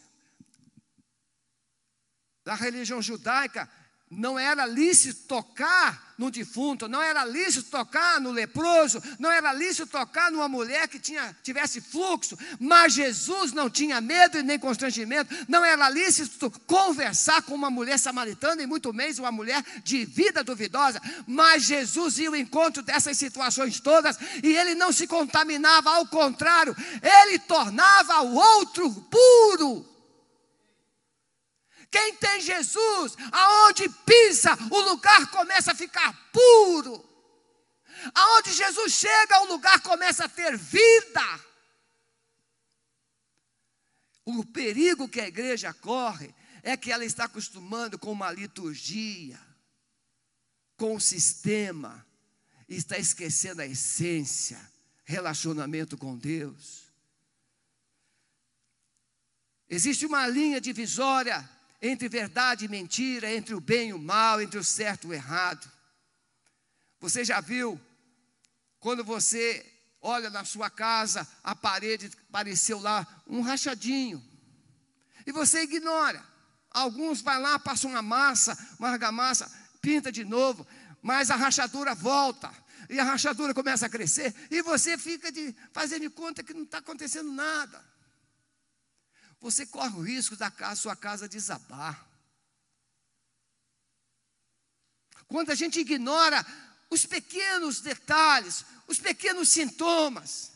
da 2.49 2.55
religião 2.55 2.99
judaica, 2.99 3.69
não 4.09 4.39
era 4.39 4.65
lícito 4.65 5.27
tocar 5.27 6.15
no 6.17 6.31
defunto, 6.31 6.87
não 6.87 6.99
era 6.99 7.23
lícito 7.23 7.69
tocar 7.69 8.19
no 8.19 8.31
leproso, 8.31 8.99
não 9.19 9.31
era 9.31 9.53
lícito 9.53 9.85
tocar 9.85 10.31
numa 10.31 10.49
mulher 10.49 10.87
que 10.87 10.97
tinha, 10.97 11.37
tivesse 11.43 11.79
fluxo, 11.79 12.35
mas 12.59 12.93
Jesus 12.93 13.51
não 13.51 13.69
tinha 13.69 14.01
medo 14.01 14.39
e 14.39 14.41
nem 14.41 14.57
constrangimento, 14.57 15.31
não 15.47 15.63
era 15.63 15.87
lícito 15.91 16.49
conversar 16.65 17.43
com 17.43 17.53
uma 17.53 17.69
mulher 17.69 17.99
samaritana 17.99 18.63
e 18.63 18.65
muito 18.65 18.91
menos 18.91 19.19
uma 19.19 19.31
mulher 19.31 19.63
de 19.83 20.03
vida 20.03 20.43
duvidosa, 20.43 20.99
mas 21.27 21.65
Jesus 21.65 22.17
ia 22.17 22.29
ao 22.29 22.35
encontro 22.35 22.81
dessas 22.81 23.15
situações 23.15 23.79
todas 23.79 24.17
e 24.43 24.57
ele 24.57 24.73
não 24.73 24.91
se 24.91 25.05
contaminava, 25.05 25.91
ao 25.91 26.07
contrário, 26.07 26.75
ele 27.03 27.37
tornava 27.37 28.21
o 28.23 28.33
outro 28.33 28.91
puro. 28.91 29.98
Quem 31.91 32.15
tem 32.15 32.39
Jesus, 32.41 33.15
aonde 33.31 33.89
pisa, 33.89 34.55
o 34.71 34.79
lugar 34.81 35.29
começa 35.31 35.71
a 35.71 35.75
ficar 35.75 36.13
puro. 36.31 37.03
Aonde 38.13 38.53
Jesus 38.53 38.93
chega, 38.93 39.41
o 39.41 39.47
lugar 39.47 39.81
começa 39.81 40.25
a 40.25 40.29
ter 40.29 40.55
vida. 40.55 41.39
O 44.23 44.45
perigo 44.45 45.09
que 45.09 45.19
a 45.19 45.27
igreja 45.27 45.73
corre 45.73 46.33
é 46.61 46.77
que 46.77 46.91
ela 46.91 47.03
está 47.03 47.25
acostumando 47.25 47.97
com 47.97 48.11
uma 48.11 48.31
liturgia, 48.31 49.39
com 50.77 50.95
o 50.95 51.01
sistema, 51.01 52.05
e 52.67 52.75
está 52.75 52.99
esquecendo 52.99 53.63
a 53.63 53.65
essência, 53.65 54.59
relacionamento 55.03 55.97
com 55.97 56.15
Deus. 56.15 56.87
Existe 59.67 60.05
uma 60.05 60.27
linha 60.27 60.61
divisória 60.61 61.49
entre 61.81 62.09
verdade 62.09 62.65
e 62.65 62.67
mentira, 62.67 63.31
entre 63.33 63.53
o 63.53 63.61
bem 63.61 63.89
e 63.89 63.93
o 63.93 63.99
mal, 63.99 64.41
entre 64.41 64.59
o 64.59 64.63
certo 64.63 65.05
e 65.05 65.09
o 65.11 65.13
errado. 65.13 65.69
Você 66.99 67.23
já 67.23 67.39
viu 67.39 67.79
quando 68.79 69.03
você 69.03 69.65
olha 70.01 70.29
na 70.29 70.43
sua 70.43 70.69
casa, 70.69 71.27
a 71.43 71.55
parede 71.55 72.11
apareceu 72.29 72.79
lá 72.79 73.05
um 73.27 73.41
rachadinho. 73.41 74.23
E 75.25 75.31
você 75.31 75.61
ignora. 75.61 76.23
Alguns 76.71 77.21
vai 77.21 77.39
lá, 77.39 77.57
passam 77.57 77.91
uma 77.91 78.01
massa, 78.01 78.57
uma 78.77 78.89
argamassa, 78.89 79.49
pinta 79.81 80.11
de 80.11 80.23
novo, 80.23 80.67
mas 81.01 81.31
a 81.31 81.35
rachadura 81.35 81.95
volta. 81.95 82.51
E 82.89 82.99
a 82.99 83.03
rachadura 83.03 83.53
começa 83.53 83.85
a 83.85 83.89
crescer, 83.89 84.33
e 84.49 84.63
você 84.63 84.97
fica 84.97 85.31
de, 85.31 85.55
fazendo 85.71 86.01
de 86.01 86.09
conta 86.09 86.41
que 86.41 86.53
não 86.53 86.63
está 86.63 86.79
acontecendo 86.79 87.31
nada 87.31 87.88
você 89.39 89.65
corre 89.65 89.95
o 89.97 90.01
risco 90.01 90.35
da 90.35 90.51
sua 90.75 90.95
casa 90.95 91.27
desabar. 91.27 92.09
quando 95.29 95.51
a 95.51 95.55
gente 95.55 95.79
ignora 95.79 96.45
os 96.89 97.05
pequenos 97.05 97.79
detalhes, 97.79 98.65
os 98.87 98.99
pequenos 98.99 99.47
sintomas, 99.49 100.51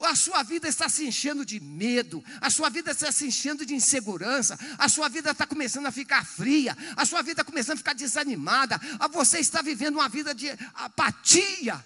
a 0.00 0.14
sua 0.14 0.44
vida 0.44 0.68
está 0.68 0.88
se 0.88 1.04
enchendo 1.04 1.44
de 1.44 1.58
medo, 1.58 2.22
a 2.40 2.48
sua 2.48 2.70
vida 2.70 2.92
está 2.92 3.10
se 3.10 3.26
enchendo 3.26 3.66
de 3.66 3.74
insegurança, 3.74 4.56
a 4.78 4.88
sua 4.88 5.08
vida 5.08 5.32
está 5.32 5.46
começando 5.46 5.86
a 5.86 5.90
ficar 5.90 6.24
fria, 6.24 6.76
a 6.96 7.04
sua 7.04 7.22
vida 7.22 7.32
está 7.32 7.44
começando 7.44 7.74
a 7.74 7.78
ficar 7.78 7.94
desanimada, 7.94 8.80
a 9.00 9.08
você 9.08 9.40
está 9.40 9.60
vivendo 9.62 9.96
uma 9.96 10.08
vida 10.08 10.32
de 10.32 10.48
apatia. 10.74 11.84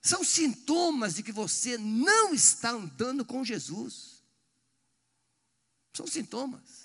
São 0.00 0.22
sintomas 0.22 1.14
de 1.14 1.22
que 1.22 1.32
você 1.32 1.76
não 1.78 2.32
está 2.32 2.70
andando 2.70 3.24
com 3.24 3.44
Jesus. 3.44 4.11
São 5.92 6.06
sintomas. 6.06 6.82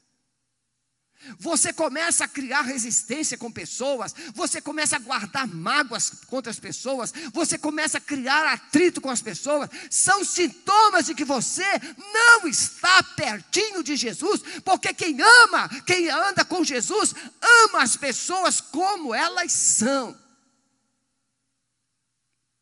Você 1.39 1.73
começa 1.73 2.25
a 2.25 2.27
criar 2.27 2.61
resistência 2.61 3.37
com 3.37 3.51
pessoas, 3.51 4.13
você 4.35 4.61
começa 4.61 4.95
a 4.95 4.99
guardar 4.99 5.47
mágoas 5.47 6.11
contra 6.27 6.51
as 6.51 6.59
pessoas, 6.59 7.11
você 7.33 7.57
começa 7.57 7.97
a 7.97 8.01
criar 8.01 8.45
atrito 8.53 9.01
com 9.01 9.09
as 9.09 9.21
pessoas. 9.21 9.69
São 9.89 10.23
sintomas 10.23 11.07
de 11.07 11.15
que 11.15 11.25
você 11.25 11.65
não 12.13 12.47
está 12.47 13.01
pertinho 13.01 13.83
de 13.83 13.95
Jesus, 13.95 14.41
porque 14.63 14.93
quem 14.93 15.19
ama, 15.19 15.67
quem 15.85 16.07
anda 16.07 16.45
com 16.45 16.63
Jesus, 16.63 17.15
ama 17.41 17.81
as 17.81 17.97
pessoas 17.97 18.61
como 18.61 19.13
elas 19.13 19.51
são, 19.51 20.17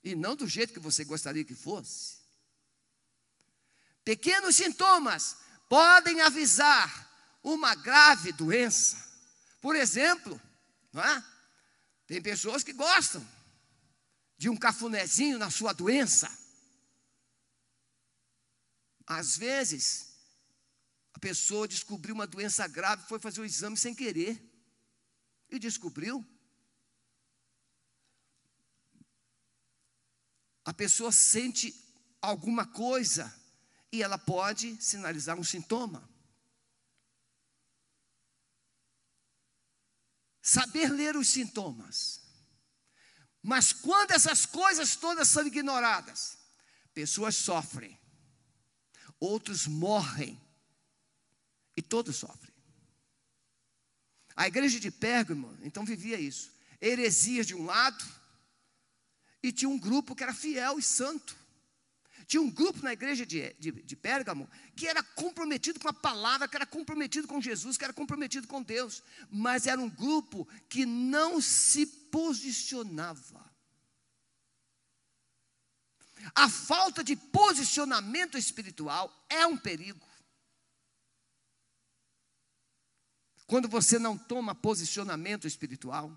e 0.01 0.15
não 0.15 0.35
do 0.35 0.47
jeito 0.47 0.71
que 0.71 0.79
você 0.79 1.03
gostaria 1.03 1.43
que 1.43 1.55
fosse. 1.55 2.15
Pequenos 4.03 4.55
sintomas 4.55 5.35
podem 5.67 6.21
avisar 6.21 7.05
uma 7.43 7.75
grave 7.75 8.31
doença. 8.31 9.03
Por 9.61 9.75
exemplo, 9.75 10.39
não 10.91 11.03
é? 11.03 11.23
tem 12.07 12.21
pessoas 12.21 12.63
que 12.63 12.73
gostam 12.73 13.25
de 14.37 14.49
um 14.49 14.57
cafunézinho 14.57 15.37
na 15.37 15.49
sua 15.49 15.73
doença. 15.73 16.29
Às 19.07 19.37
vezes, 19.37 20.15
a 21.13 21.19
pessoa 21.19 21.67
descobriu 21.67 22.13
uma 22.15 22.27
doença 22.27 22.67
grave, 22.67 23.07
foi 23.07 23.19
fazer 23.19 23.41
o 23.41 23.45
exame 23.45 23.77
sem 23.77 23.93
querer 23.93 24.41
e 25.49 25.59
descobriu. 25.59 26.25
A 30.63 30.73
pessoa 30.73 31.11
sente 31.11 31.73
alguma 32.21 32.65
coisa 32.65 33.33
e 33.95 34.03
ela 34.03 34.17
pode 34.17 34.81
sinalizar 34.81 35.37
um 35.39 35.43
sintoma. 35.43 36.07
saber 40.45 40.91
ler 40.91 41.17
os 41.17 41.27
sintomas. 41.27 42.21
Mas 43.41 43.73
quando 43.73 44.11
essas 44.11 44.45
coisas 44.45 44.95
todas 44.95 45.27
são 45.27 45.45
ignoradas, 45.45 46.37
pessoas 46.93 47.35
sofrem, 47.35 47.99
outros 49.19 49.65
morrem, 49.65 50.39
e 51.75 51.81
todos 51.81 52.15
sofrem. 52.15 52.53
A 54.35 54.47
igreja 54.47 54.79
de 54.79 54.91
Pérgamo, 54.91 55.57
então, 55.61 55.83
vivia 55.83 56.19
isso: 56.19 56.51
heresias 56.79 57.47
de 57.47 57.55
um 57.55 57.65
lado, 57.65 58.05
e 59.41 59.51
tinha 59.51 59.69
um 59.69 59.79
grupo 59.79 60.15
que 60.15 60.23
era 60.23 60.33
fiel 60.33 60.77
e 60.77 60.83
santo. 60.83 61.35
Tinha 62.27 62.41
um 62.41 62.49
grupo 62.49 62.81
na 62.81 62.93
igreja 62.93 63.25
de, 63.25 63.53
de, 63.59 63.71
de, 63.71 63.95
Pérgamo 63.95 64.49
que 64.75 64.87
era 64.87 65.03
comprometido 65.03 65.79
com 65.79 65.87
a 65.87 65.93
palavra, 65.93 66.47
que 66.47 66.55
era 66.55 66.65
comprometido 66.65 67.27
com 67.27 67.39
Jesus, 67.39 67.77
que 67.77 67.83
era 67.83 67.93
comprometido 67.93 68.47
com 68.47 68.63
Deus, 68.63 69.03
mas 69.29 69.67
era 69.67 69.79
um 69.79 69.89
grupo 69.89 70.47
que 70.67 70.85
não 70.85 71.39
se 71.39 71.85
posicionava. 71.85 73.45
A 76.33 76.49
falta 76.49 77.03
de 77.03 77.15
posicionamento 77.15 78.37
espiritual 78.37 79.13
é 79.29 79.45
um 79.45 79.57
perigo. 79.57 80.05
Quando 83.45 83.67
você 83.67 83.99
não 83.99 84.17
toma 84.17 84.55
posicionamento 84.55 85.45
espiritual, 85.45 86.11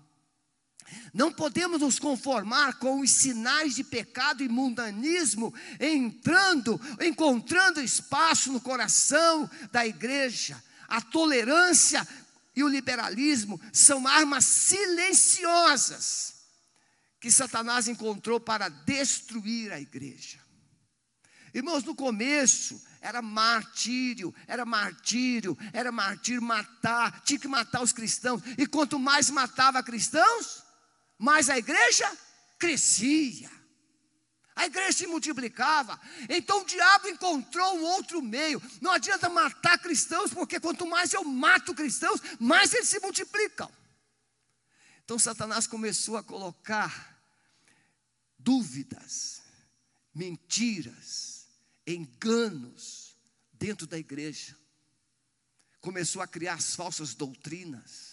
não 1.13 1.31
podemos 1.31 1.81
nos 1.81 1.99
conformar 1.99 2.79
com 2.79 3.01
os 3.01 3.11
sinais 3.11 3.75
de 3.75 3.83
pecado 3.83 4.43
e 4.43 4.49
mundanismo 4.49 5.53
entrando, 5.79 6.79
encontrando 7.01 7.81
espaço 7.81 8.51
no 8.51 8.61
coração 8.61 9.49
da 9.71 9.85
igreja. 9.85 10.61
A 10.87 11.01
tolerância 11.01 12.07
e 12.55 12.63
o 12.63 12.67
liberalismo 12.67 13.59
são 13.71 14.07
armas 14.07 14.45
silenciosas 14.45 16.33
que 17.19 17.29
Satanás 17.29 17.87
encontrou 17.87 18.39
para 18.39 18.69
destruir 18.69 19.71
a 19.71 19.79
igreja. 19.79 20.39
Irmãos, 21.53 21.83
no 21.83 21.95
começo 21.95 22.81
era 23.01 23.21
martírio, 23.21 24.33
era 24.47 24.65
martírio, 24.65 25.57
era 25.73 25.91
martírio 25.91 26.41
matar, 26.41 27.21
tinha 27.21 27.39
que 27.39 27.47
matar 27.47 27.81
os 27.81 27.91
cristãos. 27.91 28.41
E 28.57 28.67
quanto 28.67 28.99
mais 28.99 29.29
matava 29.29 29.81
cristãos, 29.81 30.63
mas 31.19 31.49
a 31.49 31.57
igreja 31.57 32.09
crescia. 32.57 33.51
A 34.55 34.65
igreja 34.65 34.99
se 34.99 35.07
multiplicava. 35.07 35.99
Então 36.29 36.61
o 36.61 36.65
diabo 36.65 37.09
encontrou 37.09 37.77
um 37.77 37.83
outro 37.83 38.21
meio. 38.21 38.61
Não 38.81 38.91
adianta 38.91 39.27
matar 39.27 39.77
cristãos, 39.77 40.33
porque 40.33 40.59
quanto 40.59 40.87
mais 40.87 41.13
eu 41.13 41.23
mato 41.25 41.75
cristãos, 41.75 42.21
mais 42.39 42.73
eles 42.73 42.87
se 42.87 42.99
multiplicam. 42.99 43.69
Então 45.03 45.19
Satanás 45.19 45.67
começou 45.67 46.15
a 46.15 46.23
colocar 46.23 47.21
dúvidas, 48.37 49.41
mentiras, 50.13 51.47
enganos 51.85 53.17
dentro 53.53 53.85
da 53.85 53.97
igreja. 53.97 54.57
Começou 55.81 56.21
a 56.21 56.27
criar 56.27 56.55
as 56.55 56.75
falsas 56.75 57.13
doutrinas 57.13 58.08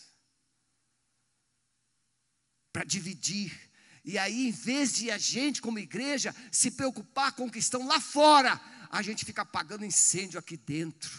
para 2.77 2.85
dividir. 2.85 3.59
E 4.05 4.19
aí, 4.19 4.49
em 4.49 4.53
vez 4.53 4.93
de 4.93 5.11
a 5.11 5.17
gente, 5.17 5.63
como 5.63 5.79
igreja, 5.79 6.37
se 6.53 6.71
preocupar 6.71 7.33
com 7.33 7.47
o 7.47 7.51
que 7.51 7.59
estão 7.59 7.87
lá 7.87 7.99
fora, 7.99 8.61
a 8.91 9.01
gente 9.01 9.25
fica 9.25 9.41
apagando 9.41 9.83
incêndio 9.83 10.39
aqui 10.39 10.59
dentro, 10.59 11.11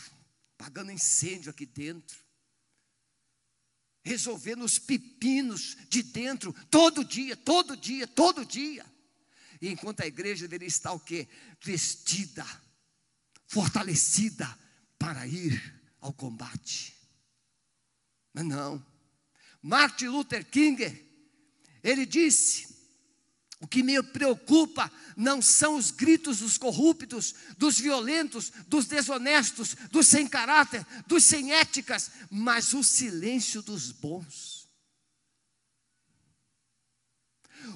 apagando 0.53 0.91
incêndio 0.91 1.49
aqui 1.49 1.65
dentro, 1.65 2.15
resolvendo 4.03 4.63
os 4.63 4.77
pepinos 4.77 5.75
de 5.89 6.03
dentro, 6.03 6.53
todo 6.69 7.03
dia, 7.03 7.35
todo 7.35 7.75
dia, 7.75 8.05
todo 8.05 8.45
dia. 8.45 8.85
E 9.59 9.67
enquanto 9.69 10.01
a 10.01 10.05
igreja 10.05 10.43
deveria 10.43 10.67
estar 10.67 10.91
o 10.91 10.99
quê? 10.99 11.27
Vestida, 11.59 12.45
fortalecida 13.47 14.47
para 14.99 15.25
ir 15.25 15.59
ao 15.99 16.13
combate. 16.13 16.95
Mas 18.31 18.45
não. 18.45 18.85
Martin 19.59 20.09
Luther 20.09 20.45
King 20.45 21.06
ele 21.87 22.05
disse: 22.05 22.67
O 23.61 23.67
que 23.67 23.81
me 23.81 24.01
preocupa 24.03 24.91
não 25.15 25.41
são 25.41 25.75
os 25.75 25.89
gritos 25.89 26.39
dos 26.39 26.57
corruptos, 26.57 27.33
dos 27.57 27.79
violentos, 27.79 28.51
dos 28.67 28.85
desonestos, 28.85 29.75
dos 29.89 30.07
sem 30.07 30.27
caráter, 30.27 30.85
dos 31.07 31.23
sem 31.23 31.53
éticas, 31.53 32.11
mas 32.29 32.73
o 32.73 32.83
silêncio 32.83 33.61
dos 33.61 33.91
bons. 33.91 34.56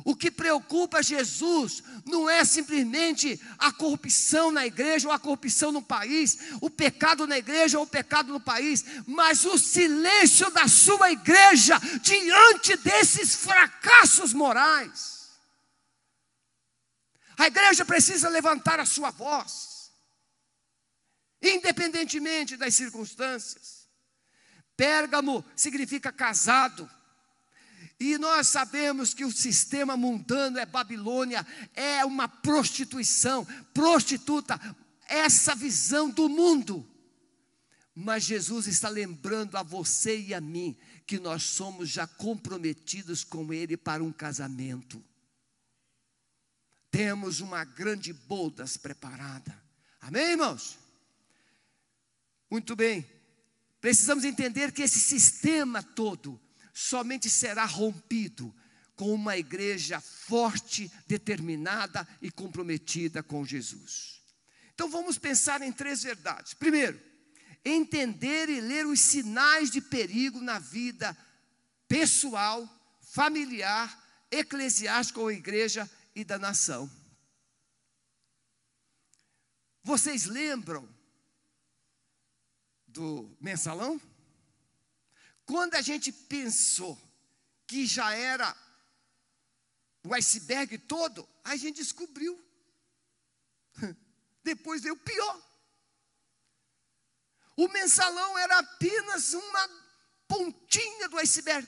O 0.03 0.15
que 0.15 0.31
preocupa 0.31 1.03
Jesus 1.03 1.83
não 2.05 2.29
é 2.29 2.43
simplesmente 2.43 3.39
a 3.57 3.71
corrupção 3.71 4.51
na 4.51 4.65
igreja 4.65 5.07
ou 5.07 5.13
a 5.13 5.19
corrupção 5.19 5.71
no 5.71 5.81
país, 5.81 6.37
o 6.59 6.69
pecado 6.69 7.27
na 7.27 7.37
igreja 7.37 7.77
ou 7.77 7.85
o 7.85 7.87
pecado 7.87 8.31
no 8.31 8.39
país, 8.39 8.83
mas 9.05 9.45
o 9.45 9.57
silêncio 9.57 10.49
da 10.51 10.67
sua 10.67 11.11
igreja 11.11 11.79
diante 12.01 12.75
desses 12.77 13.35
fracassos 13.35 14.33
morais. 14.33 15.21
A 17.37 17.47
igreja 17.47 17.83
precisa 17.83 18.29
levantar 18.29 18.79
a 18.79 18.85
sua 18.85 19.09
voz, 19.09 19.91
independentemente 21.41 22.55
das 22.55 22.75
circunstâncias. 22.75 23.87
Pérgamo 24.75 25.45
significa 25.55 26.11
casado. 26.11 26.89
E 28.01 28.17
nós 28.17 28.47
sabemos 28.47 29.13
que 29.13 29.23
o 29.23 29.31
sistema 29.31 29.95
mundano 29.95 30.57
é 30.57 30.65
Babilônia, 30.65 31.45
é 31.75 32.03
uma 32.03 32.27
prostituição, 32.27 33.45
prostituta, 33.75 34.59
essa 35.07 35.53
visão 35.53 36.09
do 36.09 36.27
mundo. 36.27 36.83
Mas 37.93 38.23
Jesus 38.23 38.65
está 38.65 38.89
lembrando 38.89 39.55
a 39.55 39.61
você 39.61 40.19
e 40.19 40.33
a 40.33 40.41
mim 40.41 40.75
que 41.05 41.19
nós 41.19 41.43
somos 41.43 41.89
já 41.89 42.07
comprometidos 42.07 43.23
com 43.23 43.53
Ele 43.53 43.77
para 43.77 44.03
um 44.03 44.11
casamento. 44.11 44.99
Temos 46.89 47.39
uma 47.39 47.63
grande 47.63 48.11
bodas 48.13 48.77
preparada. 48.77 49.55
Amém, 49.99 50.31
irmãos? 50.31 50.79
Muito 52.49 52.75
bem. 52.75 53.05
Precisamos 53.79 54.23
entender 54.23 54.71
que 54.71 54.81
esse 54.81 54.99
sistema 54.99 55.83
todo 55.83 56.41
somente 56.73 57.29
será 57.29 57.65
rompido 57.65 58.53
com 58.95 59.13
uma 59.13 59.37
igreja 59.37 59.99
forte, 59.99 60.91
determinada 61.07 62.07
e 62.21 62.29
comprometida 62.29 63.23
com 63.23 63.43
Jesus. 63.43 64.21
Então 64.73 64.89
vamos 64.89 65.17
pensar 65.17 65.61
em 65.61 65.71
três 65.71 66.03
verdades. 66.03 66.53
Primeiro, 66.53 67.01
entender 67.63 68.49
e 68.49 68.61
ler 68.61 68.85
os 68.85 68.99
sinais 68.99 69.71
de 69.71 69.81
perigo 69.81 70.39
na 70.39 70.59
vida 70.59 71.17
pessoal, 71.87 72.67
familiar, 73.01 73.99
eclesiástica 74.29 75.19
ou 75.19 75.31
igreja 75.31 75.89
e 76.15 76.23
da 76.23 76.39
nação. 76.39 76.89
Vocês 79.83 80.25
lembram 80.25 80.87
do 82.87 83.35
mensalão? 83.39 83.99
Quando 85.51 85.75
a 85.75 85.81
gente 85.81 86.13
pensou 86.13 86.97
que 87.67 87.85
já 87.85 88.13
era 88.13 88.55
o 90.01 90.13
iceberg 90.13 90.77
todo, 90.77 91.27
a 91.43 91.57
gente 91.57 91.75
descobriu. 91.75 92.41
Depois 94.41 94.81
veio 94.81 94.93
o 94.93 94.99
pior. 94.99 95.41
O 97.57 97.67
mensalão 97.67 98.39
era 98.39 98.59
apenas 98.59 99.33
uma 99.33 99.69
pontinha 100.25 101.09
do 101.09 101.17
iceberg. 101.17 101.67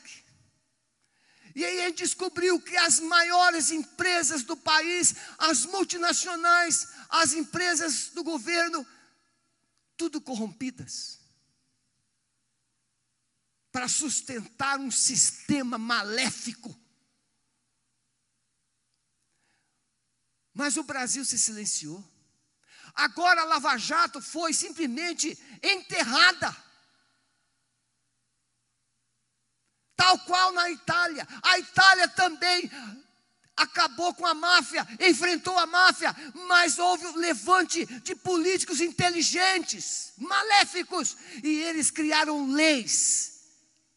E 1.53 1.65
aí 1.65 1.81
a 1.81 1.89
gente 1.89 2.03
descobriu 2.03 2.61
que 2.61 2.77
as 2.77 3.01
maiores 3.01 3.69
empresas 3.69 4.43
do 4.43 4.55
país, 4.55 5.13
as 5.37 5.65
multinacionais, 5.65 6.87
as 7.09 7.33
empresas 7.33 8.11
do 8.11 8.23
governo, 8.23 8.87
tudo 9.97 10.21
corrompidas, 10.21 11.19
para 13.73 13.87
sustentar 13.87 14.79
um 14.79 14.91
sistema 14.91 15.79
maléfico. 15.79 16.79
Mas 20.53 20.77
o 20.77 20.83
Brasil 20.83 21.25
se 21.25 21.39
silenciou. 21.39 22.01
Agora 22.93 23.41
a 23.41 23.45
Lava 23.45 23.75
Jato 23.75 24.21
foi 24.21 24.53
simplesmente 24.53 25.35
enterrada. 25.63 26.55
Tal 29.95 30.19
qual 30.19 30.51
na 30.51 30.69
Itália. 30.69 31.27
A 31.41 31.57
Itália 31.57 32.07
também 32.09 32.69
acabou 33.57 34.13
com 34.13 34.27
a 34.27 34.35
máfia, 34.35 34.87
enfrentou 34.99 35.57
a 35.57 35.65
máfia, 35.65 36.15
mas 36.47 36.77
houve 36.77 37.07
um 37.07 37.15
levante 37.15 37.87
de 38.01 38.15
políticos 38.15 38.79
inteligentes, 38.79 40.13
maléficos, 40.17 41.17
e 41.43 41.59
eles 41.61 41.89
criaram 41.89 42.51
leis 42.51 43.32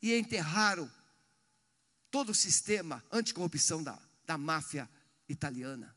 e 0.01 0.17
enterraram 0.17 0.91
todo 2.11 2.31
o 2.31 2.35
sistema 2.35 3.05
anticorrupção 3.11 3.83
da, 3.83 3.99
da 4.25 4.39
máfia 4.39 4.89
italiana. 5.29 5.97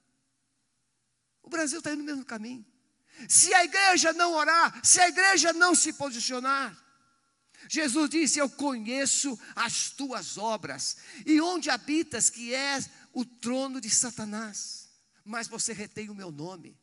O 1.41 1.49
Brasil 1.49 1.79
está 1.79 1.91
indo 1.91 1.99
no 1.99 2.05
mesmo 2.05 2.25
caminho. 2.25 2.65
Se 3.27 3.53
a 3.53 3.63
igreja 3.63 4.13
não 4.13 4.33
orar, 4.33 4.79
se 4.85 4.99
a 5.01 5.09
igreja 5.09 5.51
não 5.53 5.75
se 5.75 5.93
posicionar, 5.93 6.77
Jesus 7.67 8.09
disse: 8.09 8.39
Eu 8.39 8.49
conheço 8.49 9.37
as 9.55 9.89
tuas 9.89 10.37
obras, 10.37 10.97
e 11.25 11.41
onde 11.41 11.69
habitas, 11.69 12.29
que 12.29 12.53
és 12.53 12.89
o 13.11 13.25
trono 13.25 13.81
de 13.81 13.89
Satanás, 13.89 14.89
mas 15.25 15.47
você 15.47 15.73
retém 15.73 16.09
o 16.09 16.15
meu 16.15 16.31
nome. 16.31 16.79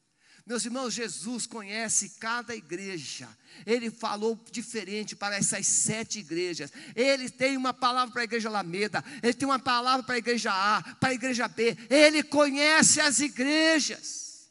Meus 0.47 0.65
irmãos, 0.65 0.95
Jesus 0.95 1.45
conhece 1.45 2.11
cada 2.21 2.55
igreja. 2.55 3.29
Ele 3.67 3.91
falou 3.91 4.39
diferente 4.53 5.17
para 5.17 5.35
essas 5.35 5.67
sete 5.67 6.21
igrejas. 6.21 6.73
Ele 6.95 7.29
tem 7.29 7.57
uma 7.57 7.75
palavra 7.75 8.13
para 8.13 8.21
a 8.21 8.25
igreja 8.25 8.49
Alameda, 8.49 9.05
ele 9.23 9.35
tem 9.35 9.49
uma 9.49 9.59
palavra 9.59 10.05
para 10.05 10.15
a 10.15 10.19
igreja 10.19 10.53
A, 10.53 10.83
para 10.97 11.09
a 11.09 11.15
igreja 11.15 11.49
B. 11.49 11.77
Ele 11.91 12.23
conhece 12.23 13.01
as 13.01 13.19
igrejas. 13.19 14.49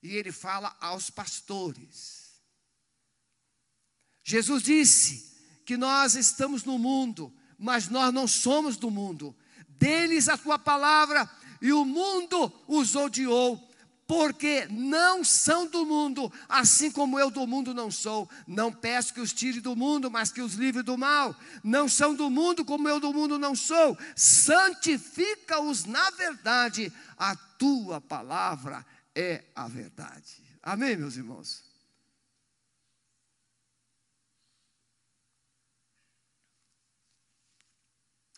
E 0.00 0.14
ele 0.14 0.30
fala 0.30 0.76
aos 0.80 1.10
pastores. 1.10 2.24
Jesus 4.22 4.62
disse 4.62 5.34
que 5.66 5.76
nós 5.76 6.14
estamos 6.14 6.62
no 6.62 6.78
mundo, 6.78 7.34
mas 7.58 7.88
nós 7.88 8.14
não 8.14 8.28
somos 8.28 8.76
do 8.76 8.90
mundo 8.90 9.36
deles 9.66 10.28
a 10.28 10.38
tua 10.38 10.58
palavra, 10.58 11.28
e 11.60 11.72
o 11.72 11.84
mundo 11.84 12.52
os 12.68 12.94
odiou, 12.94 13.73
porque 14.06 14.66
não 14.70 15.24
são 15.24 15.66
do 15.66 15.86
mundo, 15.86 16.32
assim 16.48 16.90
como 16.90 17.18
eu 17.18 17.30
do 17.30 17.46
mundo 17.46 17.72
não 17.72 17.90
sou. 17.90 18.28
Não 18.46 18.72
peço 18.72 19.14
que 19.14 19.20
os 19.20 19.32
tire 19.32 19.60
do 19.60 19.74
mundo, 19.74 20.10
mas 20.10 20.30
que 20.30 20.42
os 20.42 20.54
livre 20.54 20.82
do 20.82 20.98
mal. 20.98 21.34
Não 21.62 21.88
são 21.88 22.14
do 22.14 22.28
mundo, 22.28 22.64
como 22.64 22.88
eu 22.88 23.00
do 23.00 23.12
mundo 23.12 23.38
não 23.38 23.54
sou. 23.54 23.96
Santifica-os 24.14 25.84
na 25.84 26.10
verdade, 26.10 26.92
a 27.16 27.34
tua 27.34 28.00
palavra 28.00 28.84
é 29.14 29.44
a 29.54 29.68
verdade. 29.68 30.42
Amém, 30.62 30.96
meus 30.96 31.16
irmãos? 31.16 31.64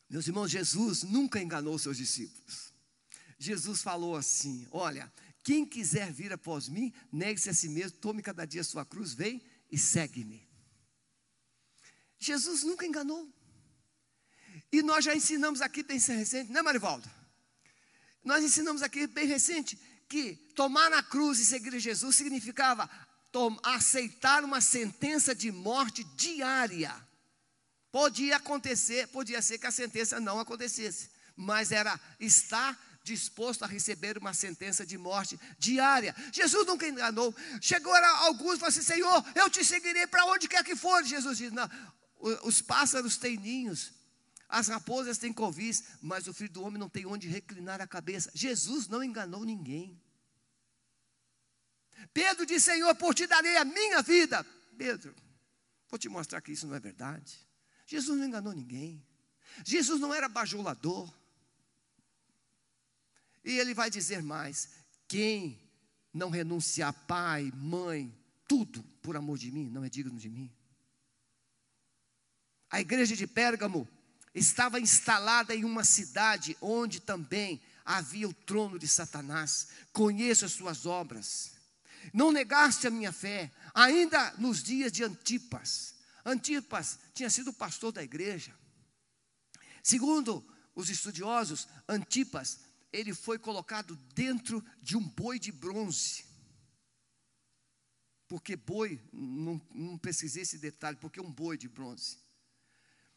Meus 0.08 0.28
irmãos, 0.28 0.50
Jesus 0.50 1.02
nunca 1.02 1.40
enganou 1.40 1.78
seus 1.78 1.96
discípulos. 1.96 2.72
Jesus 3.38 3.82
falou 3.82 4.16
assim: 4.16 4.66
Olha, 4.70 5.12
quem 5.46 5.64
quiser 5.64 6.12
vir 6.12 6.32
após 6.32 6.68
mim, 6.68 6.92
negue-se 7.12 7.48
a 7.48 7.54
si 7.54 7.68
mesmo, 7.68 7.98
tome 7.98 8.20
cada 8.20 8.44
dia 8.44 8.62
a 8.62 8.64
sua 8.64 8.84
cruz, 8.84 9.14
vem 9.14 9.40
e 9.70 9.78
segue-me. 9.78 10.44
Jesus 12.18 12.64
nunca 12.64 12.84
enganou. 12.84 13.32
E 14.72 14.82
nós 14.82 15.04
já 15.04 15.14
ensinamos 15.14 15.62
aqui 15.62 15.84
bem 15.84 16.00
recente, 16.00 16.50
né, 16.50 16.62
Marivaldo? 16.62 17.08
Nós 18.24 18.42
ensinamos 18.42 18.82
aqui 18.82 19.06
bem 19.06 19.28
recente 19.28 19.78
que 20.08 20.34
tomar 20.56 20.90
na 20.90 21.00
cruz 21.00 21.38
e 21.38 21.46
seguir 21.46 21.78
Jesus 21.78 22.16
significava 22.16 22.90
aceitar 23.62 24.42
uma 24.42 24.60
sentença 24.60 25.32
de 25.32 25.52
morte 25.52 26.02
diária. 26.16 26.92
Podia 27.92 28.38
acontecer, 28.38 29.06
podia 29.08 29.40
ser 29.40 29.58
que 29.58 29.66
a 29.68 29.70
sentença 29.70 30.18
não 30.18 30.40
acontecesse, 30.40 31.08
mas 31.36 31.70
era 31.70 32.00
estar 32.18 32.76
disposto 33.06 33.62
a 33.62 33.66
receber 33.66 34.18
uma 34.18 34.34
sentença 34.34 34.84
de 34.84 34.98
morte 34.98 35.38
diária. 35.58 36.14
Jesus 36.32 36.66
nunca 36.66 36.88
enganou. 36.88 37.34
Chegou 37.60 37.94
alguns 37.94 38.56
e 38.56 38.58
falou 38.58 38.68
assim: 38.68 38.82
Senhor, 38.82 39.24
eu 39.34 39.48
te 39.48 39.64
seguirei 39.64 40.06
para 40.08 40.26
onde 40.26 40.48
quer 40.48 40.64
que 40.64 40.74
for. 40.74 41.02
Jesus 41.04 41.38
disse: 41.38 41.54
Não, 41.54 41.70
os 42.42 42.60
pássaros 42.60 43.16
têm 43.16 43.36
ninhos, 43.36 43.92
as 44.48 44.66
raposas 44.66 45.18
têm 45.18 45.32
covis, 45.32 45.84
mas 46.02 46.26
o 46.26 46.34
filho 46.34 46.50
do 46.50 46.62
homem 46.62 46.78
não 46.78 46.88
tem 46.88 47.06
onde 47.06 47.28
reclinar 47.28 47.80
a 47.80 47.86
cabeça. 47.86 48.30
Jesus 48.34 48.88
não 48.88 49.02
enganou 49.02 49.44
ninguém. 49.44 50.02
Pedro 52.12 52.44
disse: 52.44 52.72
Senhor, 52.72 52.94
por 52.96 53.14
ti 53.14 53.26
darei 53.26 53.56
a 53.56 53.64
minha 53.64 54.02
vida. 54.02 54.44
Pedro, 54.76 55.14
vou 55.88 55.98
te 55.98 56.08
mostrar 56.08 56.40
que 56.40 56.52
isso 56.52 56.66
não 56.66 56.74
é 56.74 56.80
verdade. 56.80 57.46
Jesus 57.86 58.18
não 58.18 58.26
enganou 58.26 58.52
ninguém. 58.52 59.06
Jesus 59.64 60.00
não 60.00 60.12
era 60.12 60.28
bajulador. 60.28 61.15
E 63.46 63.58
ele 63.58 63.72
vai 63.72 63.88
dizer 63.88 64.22
mais: 64.22 64.68
quem 65.08 65.58
não 66.12 66.28
renunciar 66.28 66.92
pai, 67.06 67.50
mãe, 67.54 68.14
tudo 68.46 68.82
por 69.00 69.16
amor 69.16 69.38
de 69.38 69.50
mim, 69.50 69.70
não 69.70 69.82
é 69.82 69.88
digno 69.88 70.18
de 70.18 70.28
mim. 70.28 70.52
A 72.68 72.80
igreja 72.80 73.16
de 73.16 73.26
Pérgamo 73.26 73.88
estava 74.34 74.78
instalada 74.78 75.54
em 75.54 75.64
uma 75.64 75.84
cidade 75.84 76.54
onde 76.60 77.00
também 77.00 77.62
havia 77.84 78.28
o 78.28 78.34
trono 78.34 78.78
de 78.78 78.86
Satanás. 78.86 79.68
Conheço 79.92 80.44
as 80.44 80.52
suas 80.52 80.84
obras. 80.84 81.52
Não 82.12 82.30
negaste 82.30 82.86
a 82.86 82.90
minha 82.90 83.12
fé, 83.12 83.50
ainda 83.72 84.34
nos 84.36 84.62
dias 84.62 84.92
de 84.92 85.02
Antipas 85.02 85.96
Antipas 86.26 86.98
tinha 87.14 87.30
sido 87.30 87.52
pastor 87.52 87.92
da 87.92 88.02
igreja. 88.02 88.52
Segundo 89.80 90.44
os 90.74 90.90
estudiosos, 90.90 91.68
Antipas, 91.88 92.58
ele 92.96 93.12
foi 93.14 93.38
colocado 93.38 93.94
dentro 94.14 94.64
de 94.80 94.96
um 94.96 95.06
boi 95.06 95.38
de 95.38 95.52
bronze. 95.52 96.24
Porque 98.26 98.56
boi, 98.56 99.00
não, 99.12 99.60
não 99.72 99.98
pesquisei 99.98 100.42
esse 100.42 100.58
detalhe, 100.58 100.96
porque 100.96 101.20
um 101.20 101.30
boi 101.30 101.58
de 101.58 101.68
bronze. 101.68 102.18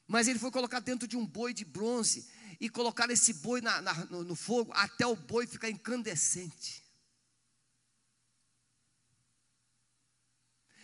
Mas 0.05 0.27
ele 0.27 0.37
foi 0.37 0.51
colocado 0.51 0.83
dentro 0.83 1.07
de 1.07 1.15
um 1.15 1.25
boi 1.25 1.53
de 1.53 1.63
bronze 1.63 2.27
e 2.59 2.69
colocar 2.69 3.09
esse 3.09 3.33
boi 3.33 3.61
na, 3.61 3.81
na, 3.81 3.93
no, 4.05 4.23
no 4.23 4.35
fogo 4.35 4.71
até 4.73 5.05
o 5.07 5.15
boi 5.15 5.47
ficar 5.47 5.69
incandescente. 5.69 6.83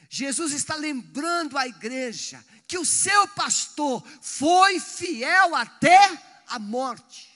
Jesus 0.10 0.54
está 0.54 0.76
lembrando 0.76 1.58
a 1.58 1.68
igreja 1.68 2.44
que 2.68 2.78
o 2.78 2.86
seu 2.86 3.28
pastor 3.30 4.02
foi 4.22 4.80
fiel 4.80 5.54
até 5.56 6.00
a 6.48 6.58
morte. 6.58 7.35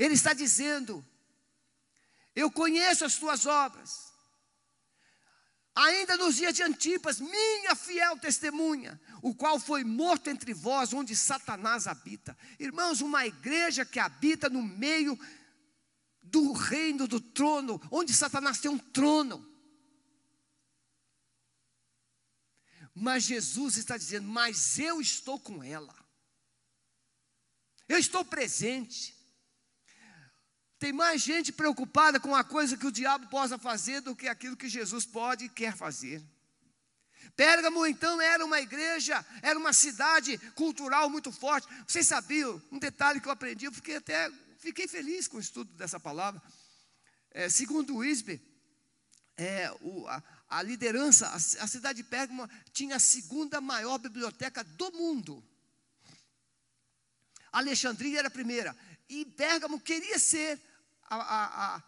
Ele 0.00 0.14
está 0.14 0.32
dizendo: 0.32 1.06
Eu 2.34 2.50
conheço 2.50 3.04
as 3.04 3.16
tuas 3.16 3.44
obras. 3.44 4.10
Ainda 5.74 6.16
nos 6.16 6.36
dias 6.36 6.54
de 6.54 6.62
Antipas, 6.62 7.20
minha 7.20 7.76
fiel 7.76 8.18
testemunha, 8.18 9.00
o 9.22 9.34
qual 9.34 9.60
foi 9.60 9.84
morto 9.84 10.28
entre 10.28 10.52
vós, 10.52 10.92
onde 10.92 11.14
Satanás 11.14 11.86
habita. 11.86 12.36
Irmãos, 12.58 13.02
uma 13.02 13.26
igreja 13.26 13.84
que 13.84 14.00
habita 14.00 14.48
no 14.48 14.62
meio 14.62 15.18
do 16.22 16.52
reino 16.52 17.06
do 17.06 17.20
trono, 17.20 17.80
onde 17.90 18.14
Satanás 18.14 18.58
tem 18.58 18.70
um 18.70 18.78
trono. 18.78 19.46
Mas 22.94 23.24
Jesus 23.24 23.76
está 23.76 23.98
dizendo: 23.98 24.26
Mas 24.26 24.78
eu 24.78 24.98
estou 24.98 25.38
com 25.38 25.62
ela, 25.62 25.94
eu 27.86 27.98
estou 27.98 28.24
presente. 28.24 29.19
Tem 30.80 30.94
mais 30.94 31.20
gente 31.20 31.52
preocupada 31.52 32.18
com 32.18 32.34
a 32.34 32.42
coisa 32.42 32.74
que 32.74 32.86
o 32.86 32.90
diabo 32.90 33.28
possa 33.28 33.58
fazer 33.58 34.00
do 34.00 34.16
que 34.16 34.26
aquilo 34.26 34.56
que 34.56 34.66
Jesus 34.66 35.04
pode 35.04 35.44
e 35.44 35.48
quer 35.50 35.76
fazer. 35.76 36.24
Pérgamo 37.36 37.86
então 37.86 38.18
era 38.18 38.42
uma 38.42 38.58
igreja, 38.62 39.22
era 39.42 39.58
uma 39.58 39.74
cidade 39.74 40.38
cultural 40.54 41.10
muito 41.10 41.30
forte. 41.30 41.68
Vocês 41.86 42.06
sabiam, 42.06 42.60
um 42.72 42.78
detalhe 42.78 43.20
que 43.20 43.28
eu 43.28 43.32
aprendi, 43.32 43.66
eu 43.66 43.72
fiquei 43.72 43.96
até 43.96 44.32
fiquei 44.58 44.88
feliz 44.88 45.28
com 45.28 45.36
o 45.36 45.40
estudo 45.40 45.70
dessa 45.74 46.00
palavra. 46.00 46.42
É, 47.30 47.50
segundo 47.50 47.96
o 47.96 48.02
ISB, 48.02 48.40
é, 49.36 49.70
o, 49.82 50.08
a, 50.08 50.22
a, 50.48 50.62
liderança, 50.62 51.26
a, 51.26 51.34
a 51.36 51.66
cidade 51.66 52.02
de 52.02 52.08
Pérgamo 52.08 52.48
tinha 52.72 52.96
a 52.96 53.00
segunda 53.00 53.60
maior 53.60 53.98
biblioteca 53.98 54.64
do 54.64 54.90
mundo. 54.92 55.44
Alexandria 57.52 58.20
era 58.20 58.28
a 58.28 58.30
primeira. 58.30 58.74
E 59.10 59.26
Pérgamo 59.26 59.78
queria 59.78 60.18
ser 60.18 60.58
a, 61.16 61.76
a, 61.76 61.82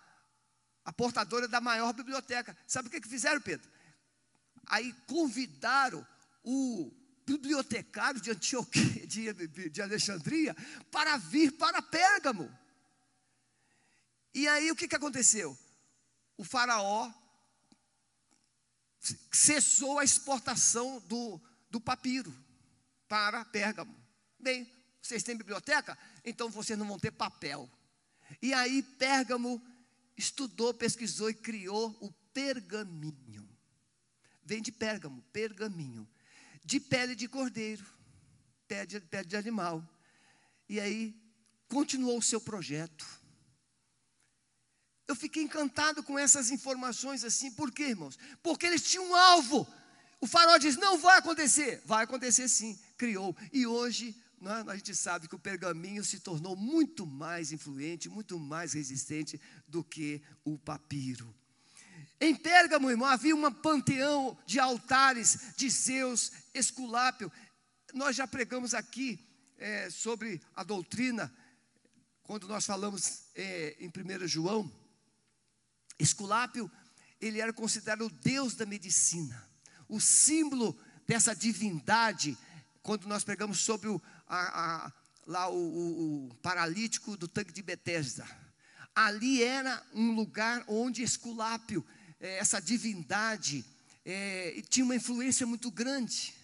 a, 0.84 0.92
portadora 0.92 1.46
da 1.46 1.60
maior 1.60 1.92
biblioteca. 1.92 2.56
Sabe 2.66 2.88
o 2.88 2.90
que, 2.90 3.00
que 3.00 3.08
fizeram, 3.08 3.40
Pedro? 3.40 3.70
Aí 4.66 4.92
convidaram 5.06 6.06
o 6.42 6.92
bibliotecário 7.24 8.20
de 8.20 8.30
Antioquia, 8.30 9.06
de, 9.06 9.32
de 9.70 9.82
Alexandria, 9.82 10.56
para 10.90 11.16
vir 11.16 11.52
para 11.52 11.80
Pérgamo. 11.80 12.50
E 14.34 14.48
aí 14.48 14.70
o 14.70 14.76
que, 14.76 14.88
que 14.88 14.96
aconteceu? 14.96 15.56
O 16.36 16.44
faraó 16.44 17.12
cessou 19.30 19.98
a 19.98 20.04
exportação 20.04 21.00
do, 21.00 21.40
do 21.70 21.80
papiro 21.80 22.34
para 23.08 23.44
Pérgamo. 23.44 23.94
Bem, 24.38 24.70
vocês 25.00 25.22
têm 25.22 25.36
biblioteca? 25.36 25.98
Então 26.24 26.48
vocês 26.48 26.78
não 26.78 26.86
vão 26.86 26.98
ter 26.98 27.10
papel. 27.10 27.68
E 28.40 28.54
aí 28.54 28.82
Pérgamo 28.82 29.62
estudou, 30.16 30.72
pesquisou 30.72 31.30
e 31.30 31.34
criou 31.34 31.96
o 32.00 32.12
pergaminho. 32.32 33.48
Vem 34.44 34.62
de 34.62 34.72
Pérgamo, 34.72 35.22
pergaminho. 35.32 36.08
De 36.64 36.78
pele 36.78 37.16
de 37.16 37.28
cordeiro, 37.28 37.84
pele 38.68 38.86
de, 38.86 39.00
pele 39.00 39.26
de 39.26 39.36
animal. 39.36 39.86
E 40.68 40.78
aí 40.78 41.14
continuou 41.68 42.18
o 42.18 42.22
seu 42.22 42.40
projeto. 42.40 43.04
Eu 45.08 45.16
fiquei 45.16 45.42
encantado 45.42 46.02
com 46.02 46.18
essas 46.18 46.50
informações 46.50 47.24
assim, 47.24 47.50
por 47.50 47.72
quê, 47.72 47.88
irmãos? 47.88 48.18
Porque 48.42 48.66
eles 48.66 48.82
tinham 48.82 49.10
um 49.10 49.14
alvo. 49.14 49.66
O 50.20 50.26
farol 50.26 50.58
diz: 50.58 50.76
não 50.76 50.98
vai 50.98 51.18
acontecer. 51.18 51.82
Vai 51.84 52.04
acontecer 52.04 52.48
sim, 52.48 52.78
criou. 52.96 53.36
E 53.52 53.66
hoje 53.66 54.16
né, 54.42 54.64
a 54.66 54.74
gente 54.74 54.94
sabe 54.94 55.28
que 55.28 55.36
o 55.36 55.38
pergaminho 55.38 56.04
se 56.04 56.18
tornou 56.18 56.56
muito 56.56 57.06
mais 57.06 57.52
influente, 57.52 58.08
muito 58.08 58.40
mais 58.40 58.72
resistente 58.72 59.40
do 59.68 59.84
que 59.84 60.20
o 60.44 60.58
papiro. 60.58 61.32
Em 62.20 62.34
Pérgamo, 62.34 62.90
irmão, 62.90 63.06
havia 63.06 63.36
um 63.36 63.52
panteão 63.52 64.36
de 64.44 64.58
altares 64.58 65.54
de 65.56 65.70
Zeus, 65.70 66.32
Esculápio. 66.52 67.30
Nós 67.94 68.16
já 68.16 68.26
pregamos 68.26 68.74
aqui 68.74 69.24
é, 69.58 69.88
sobre 69.90 70.40
a 70.56 70.64
doutrina, 70.64 71.32
quando 72.24 72.48
nós 72.48 72.66
falamos 72.66 73.24
é, 73.36 73.76
em 73.78 73.88
1 73.88 74.26
João. 74.26 74.70
Esculápio, 76.00 76.68
ele 77.20 77.40
era 77.40 77.52
considerado 77.52 78.06
o 78.06 78.10
deus 78.10 78.56
da 78.56 78.66
medicina, 78.66 79.48
o 79.88 80.00
símbolo 80.00 80.76
dessa 81.06 81.34
divindade, 81.34 82.36
quando 82.82 83.06
nós 83.06 83.22
pregamos 83.22 83.60
sobre 83.60 83.88
o, 83.88 84.02
a, 84.26 84.86
a, 84.86 84.92
lá 85.26 85.48
o, 85.48 85.56
o, 85.56 86.26
o 86.28 86.34
paralítico 86.36 87.16
do 87.16 87.28
tanque 87.28 87.52
de 87.52 87.62
Betesda. 87.62 88.26
Ali 88.94 89.42
era 89.42 89.82
um 89.94 90.12
lugar 90.12 90.64
onde 90.66 91.02
Esculápio, 91.02 91.84
é, 92.20 92.38
essa 92.38 92.60
divindade, 92.60 93.64
é, 94.04 94.62
tinha 94.68 94.84
uma 94.84 94.96
influência 94.96 95.46
muito 95.46 95.70
grande. 95.70 96.34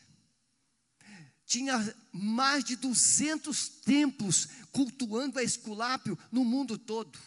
Tinha 1.44 1.94
mais 2.12 2.62
de 2.64 2.76
200 2.76 3.68
templos 3.68 4.48
cultuando 4.70 5.38
a 5.38 5.42
Esculápio 5.42 6.18
no 6.30 6.44
mundo 6.44 6.78
todo. 6.78 7.18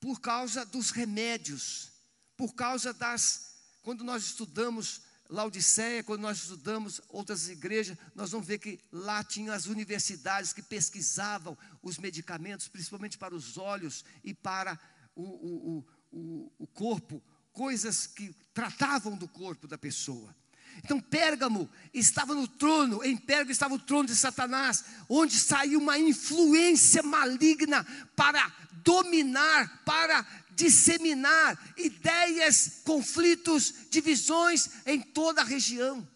Por 0.00 0.20
causa 0.20 0.64
dos 0.64 0.90
remédios, 0.90 1.90
por 2.36 2.54
causa 2.54 2.92
das. 2.92 3.54
Quando 3.82 4.04
nós 4.04 4.24
estudamos 4.24 5.02
Laodiceia, 5.28 6.04
quando 6.04 6.22
nós 6.22 6.38
estudamos 6.38 7.00
outras 7.08 7.48
igrejas, 7.48 7.96
nós 8.14 8.30
vamos 8.30 8.46
ver 8.46 8.58
que 8.58 8.78
lá 8.92 9.24
tinham 9.24 9.54
as 9.54 9.66
universidades 9.66 10.52
que 10.52 10.62
pesquisavam 10.62 11.56
os 11.82 11.98
medicamentos, 11.98 12.68
principalmente 12.68 13.16
para 13.16 13.34
os 13.34 13.56
olhos 13.56 14.04
e 14.22 14.34
para 14.34 14.78
o, 15.16 15.22
o, 15.22 15.86
o, 16.12 16.52
o 16.58 16.66
corpo, 16.66 17.22
coisas 17.52 18.06
que 18.06 18.34
tratavam 18.52 19.16
do 19.16 19.26
corpo 19.26 19.66
da 19.66 19.78
pessoa. 19.78 20.34
Então 20.82 21.00
Pérgamo 21.00 21.70
estava 21.92 22.34
no 22.34 22.48
trono, 22.48 23.02
em 23.04 23.16
Pérgamo 23.16 23.52
estava 23.52 23.74
o 23.74 23.78
trono 23.78 24.08
de 24.08 24.16
Satanás, 24.16 24.84
onde 25.08 25.38
saiu 25.38 25.78
uma 25.80 25.98
influência 25.98 27.02
maligna 27.02 27.84
para 28.16 28.52
dominar, 28.84 29.82
para 29.84 30.26
disseminar 30.54 31.58
ideias, 31.76 32.80
conflitos, 32.84 33.74
divisões 33.90 34.70
em 34.86 35.00
toda 35.00 35.40
a 35.40 35.44
região. 35.44 36.06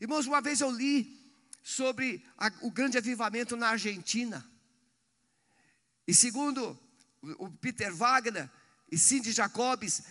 Irmãos, 0.00 0.26
uma 0.26 0.40
vez 0.40 0.60
eu 0.60 0.70
li 0.70 1.18
sobre 1.62 2.24
a, 2.36 2.50
o 2.62 2.70
grande 2.70 2.98
avivamento 2.98 3.56
na 3.56 3.68
Argentina. 3.68 4.46
E 6.06 6.14
segundo 6.14 6.78
o 7.38 7.50
Peter 7.50 7.94
Wagner 7.94 8.50
e 8.90 8.98
Cindy 8.98 9.30
Jacobs, 9.30 10.02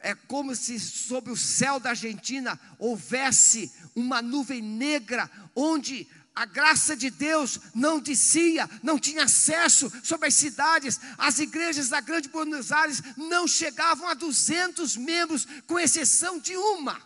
é 0.00 0.14
como 0.14 0.54
se 0.54 0.78
sobre 0.78 1.32
o 1.32 1.36
céu 1.36 1.80
da 1.80 1.90
Argentina 1.90 2.58
houvesse 2.78 3.72
uma 3.94 4.20
nuvem 4.22 4.62
negra, 4.62 5.30
onde 5.54 6.08
a 6.36 6.44
graça 6.44 6.94
de 6.94 7.08
Deus 7.08 7.58
não 7.74 7.98
descia, 7.98 8.68
não 8.82 8.98
tinha 8.98 9.24
acesso 9.24 9.90
sobre 10.04 10.28
as 10.28 10.34
cidades, 10.34 11.00
as 11.16 11.38
igrejas 11.38 11.88
da 11.88 11.98
Grande 11.98 12.28
Buenos 12.28 12.70
Aires 12.70 13.02
não 13.16 13.48
chegavam 13.48 14.06
a 14.06 14.12
200 14.12 14.98
membros, 14.98 15.46
com 15.66 15.78
exceção 15.78 16.38
de 16.38 16.54
uma. 16.54 17.00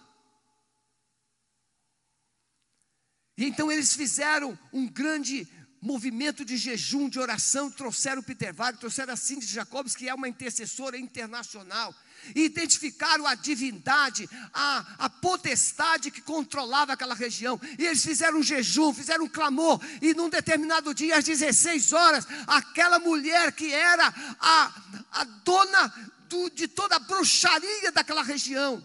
E 3.39 3.45
então 3.47 3.71
eles 3.71 3.95
fizeram 3.95 4.59
um 4.73 4.89
grande 4.89 5.49
movimento 5.81 6.45
de 6.45 6.57
jejum, 6.57 7.09
de 7.09 7.19
oração, 7.19 7.71
trouxeram 7.71 8.23
Peter 8.23 8.55
Wagner, 8.55 8.79
trouxeram 8.79 9.15
a 9.15 9.17
Cindy 9.17 9.47
Jacobs, 9.47 9.97
que 9.97 10.09
é 10.09 10.15
uma 10.15 10.29
intercessora 10.29 10.99
internacional 10.99 11.95
e 12.35 12.45
identificaram 12.45 13.27
a 13.27 13.35
divindade, 13.35 14.29
a, 14.53 14.87
a 14.99 15.11
potestade 15.11 16.11
que 16.11 16.21
controlava 16.21 16.93
aquela 16.93 17.15
região. 17.15 17.61
E 17.79 17.87
eles 17.87 18.05
fizeram 18.05 18.39
um 18.39 18.43
jejum, 18.43 18.93
fizeram 18.93 19.25
um 19.25 19.29
clamor, 19.29 19.81
e 20.01 20.15
num 20.15 20.29
determinado 20.29 20.95
dia, 20.95 21.17
às 21.17 21.25
16 21.25 21.93
horas, 21.93 22.27
aquela 22.47 22.99
mulher 22.99 23.53
que 23.53 23.73
era 23.73 24.13
a, 24.39 24.83
a 25.13 25.25
dona 25.25 26.13
do, 26.29 26.51
de 26.51 26.69
toda 26.69 26.97
a 26.97 27.01
bruxaria 27.01 27.91
daquela 27.93 28.23
região, 28.23 28.85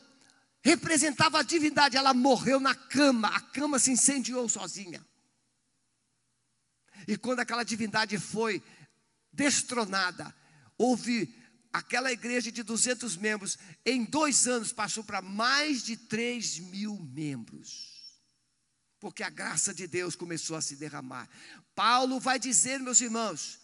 representava 0.64 1.40
a 1.40 1.44
divindade, 1.44 1.98
ela 1.98 2.14
morreu 2.14 2.60
na 2.60 2.74
cama, 2.74 3.28
a 3.28 3.40
cama 3.40 3.78
se 3.78 3.92
incendiou 3.92 4.50
sozinha. 4.50 5.06
E 7.08 7.18
quando 7.18 7.40
aquela 7.40 7.64
divindade 7.64 8.18
foi 8.18 8.62
destronada, 9.32 10.34
houve 10.78 11.34
aquela 11.72 12.12
igreja 12.12 12.52
de 12.52 12.64
200 12.64 13.18
membros, 13.18 13.58
em 13.86 14.06
dois 14.06 14.48
anos 14.48 14.72
passou 14.72 15.04
para 15.04 15.22
mais 15.22 15.84
de 15.84 15.98
3 15.98 16.60
mil 16.60 16.98
membros. 17.14 17.96
Porque 18.98 19.22
a 19.22 19.30
graça 19.30 19.74
de 19.74 19.86
Deus 19.86 20.16
começou 20.16 20.56
a 20.56 20.62
se 20.62 20.78
derramar. 20.78 21.28
Paulo 21.76 22.20
vai 22.20 22.40
dizer, 22.40 22.80
meus 22.80 23.02
irmãos, 23.02 23.60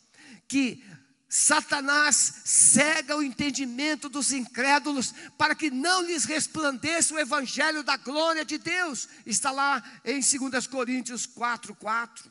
que 0.47 0.83
Satanás 1.29 2.41
cega 2.43 3.15
o 3.15 3.23
entendimento 3.23 4.09
dos 4.09 4.33
incrédulos 4.33 5.13
para 5.37 5.55
que 5.55 5.71
não 5.71 6.03
lhes 6.03 6.25
resplandeça 6.25 7.13
o 7.13 7.19
evangelho 7.19 7.81
da 7.81 7.95
glória 7.95 8.43
de 8.43 8.57
Deus. 8.57 9.07
Está 9.25 9.49
lá 9.51 9.81
em 10.03 10.19
2 10.19 10.67
Coríntios 10.67 11.25
4, 11.25 11.73
4. 11.75 12.29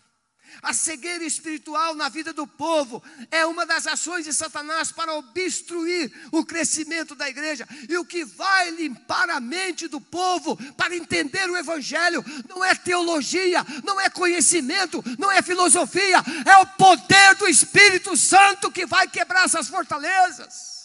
A 0.63 0.73
cegueira 0.73 1.25
espiritual 1.25 1.95
na 1.95 2.09
vida 2.09 2.33
do 2.33 2.47
povo 2.47 3.03
é 3.31 3.47
uma 3.47 3.65
das 3.65 3.87
ações 3.87 4.25
de 4.25 4.33
Satanás 4.33 4.93
para 4.93 5.15
obstruir 5.15 6.13
o 6.31 6.45
crescimento 6.45 7.15
da 7.15 7.29
igreja. 7.29 7.67
E 7.89 7.97
o 7.97 8.05
que 8.05 8.25
vai 8.25 8.71
limpar 8.71 9.31
a 9.31 9.41
mente 9.41 9.89
do 9.89 10.01
povo 10.01 10.57
para 10.75 10.95
entender 10.95 11.49
o 11.51 11.57
Evangelho 11.57 12.25
não 12.49 12.65
é 12.65 12.75
teologia, 12.75 13.65
não 13.85 14.01
é 14.01 14.11
conhecimento, 14.11 15.03
não 15.19 15.31
é 15.31 15.43
filosofia, 15.43 16.23
é 16.47 16.57
o 16.59 16.67
poder 16.67 17.35
do 17.37 17.49
Espírito 17.49 18.17
Santo 18.17 18.71
que 18.71 18.87
vai 18.87 19.09
quebrar 19.09 19.45
essas 19.45 19.69
fortalezas. 19.69 20.80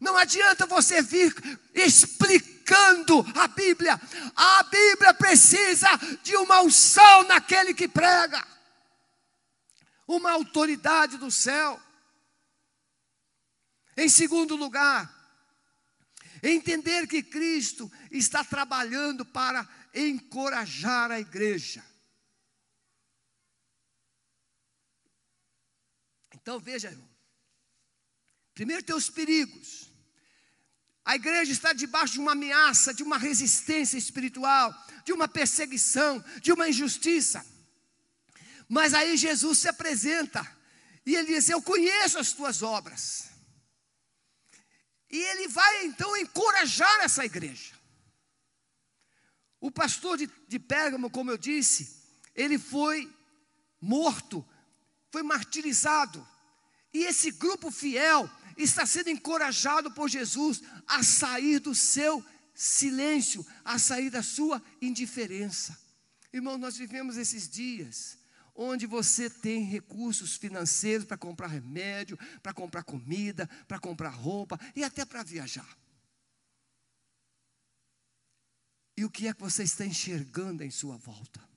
Não 0.00 0.16
adianta 0.16 0.66
você 0.66 1.02
vir 1.02 1.34
explicando 1.74 3.24
a 3.34 3.48
Bíblia. 3.48 4.00
A 4.34 4.62
Bíblia 4.64 5.14
precisa 5.14 5.88
de 6.22 6.36
uma 6.36 6.62
unção 6.62 7.24
naquele 7.24 7.74
que 7.74 7.88
prega, 7.88 8.46
uma 10.06 10.32
autoridade 10.32 11.16
do 11.16 11.30
céu. 11.30 11.80
Em 13.96 14.08
segundo 14.08 14.56
lugar, 14.56 15.12
entender 16.42 17.06
que 17.06 17.22
Cristo 17.22 17.90
está 18.10 18.44
trabalhando 18.44 19.24
para 19.24 19.68
encorajar 19.94 21.10
a 21.10 21.20
igreja. 21.20 21.84
Então 26.34 26.58
veja, 26.58 26.88
irmão. 26.88 27.13
Primeiro 28.54 28.82
tem 28.82 28.94
os 28.94 29.10
perigos. 29.10 29.90
A 31.04 31.16
igreja 31.16 31.52
está 31.52 31.72
debaixo 31.72 32.14
de 32.14 32.20
uma 32.20 32.32
ameaça, 32.32 32.94
de 32.94 33.02
uma 33.02 33.18
resistência 33.18 33.98
espiritual, 33.98 34.74
de 35.04 35.12
uma 35.12 35.28
perseguição, 35.28 36.24
de 36.40 36.52
uma 36.52 36.68
injustiça. 36.68 37.44
Mas 38.68 38.94
aí 38.94 39.16
Jesus 39.16 39.58
se 39.58 39.68
apresenta 39.68 40.46
e 41.04 41.14
ele 41.14 41.34
diz: 41.34 41.48
Eu 41.48 41.60
conheço 41.60 42.18
as 42.18 42.32
tuas 42.32 42.62
obras. 42.62 43.28
E 45.10 45.16
ele 45.16 45.48
vai 45.48 45.84
então 45.84 46.16
encorajar 46.16 47.00
essa 47.00 47.24
igreja. 47.24 47.74
O 49.60 49.70
pastor 49.70 50.16
de, 50.16 50.28
de 50.48 50.58
Pérgamo, 50.58 51.10
como 51.10 51.30
eu 51.30 51.38
disse, 51.38 52.02
ele 52.34 52.58
foi 52.58 53.10
morto, 53.80 54.44
foi 55.10 55.22
martirizado. 55.22 56.26
E 56.92 57.04
esse 57.04 57.30
grupo 57.30 57.70
fiel 57.70 58.28
está 58.56 58.86
sendo 58.86 59.10
encorajado 59.10 59.90
por 59.92 60.08
Jesus 60.08 60.62
a 60.86 61.02
sair 61.02 61.58
do 61.58 61.74
seu 61.74 62.24
silêncio, 62.54 63.46
a 63.64 63.78
sair 63.78 64.10
da 64.10 64.22
sua 64.22 64.62
indiferença. 64.80 65.78
Irmão, 66.32 66.58
nós 66.58 66.76
vivemos 66.76 67.16
esses 67.16 67.48
dias 67.48 68.18
onde 68.54 68.86
você 68.86 69.28
tem 69.28 69.64
recursos 69.64 70.36
financeiros 70.36 71.04
para 71.04 71.16
comprar 71.16 71.48
remédio, 71.48 72.16
para 72.42 72.54
comprar 72.54 72.84
comida, 72.84 73.48
para 73.66 73.80
comprar 73.80 74.10
roupa 74.10 74.58
e 74.76 74.84
até 74.84 75.04
para 75.04 75.24
viajar. 75.24 75.76
E 78.96 79.04
o 79.04 79.10
que 79.10 79.26
é 79.26 79.34
que 79.34 79.40
você 79.40 79.64
está 79.64 79.84
enxergando 79.84 80.62
em 80.62 80.70
sua 80.70 80.96
volta? 80.96 81.53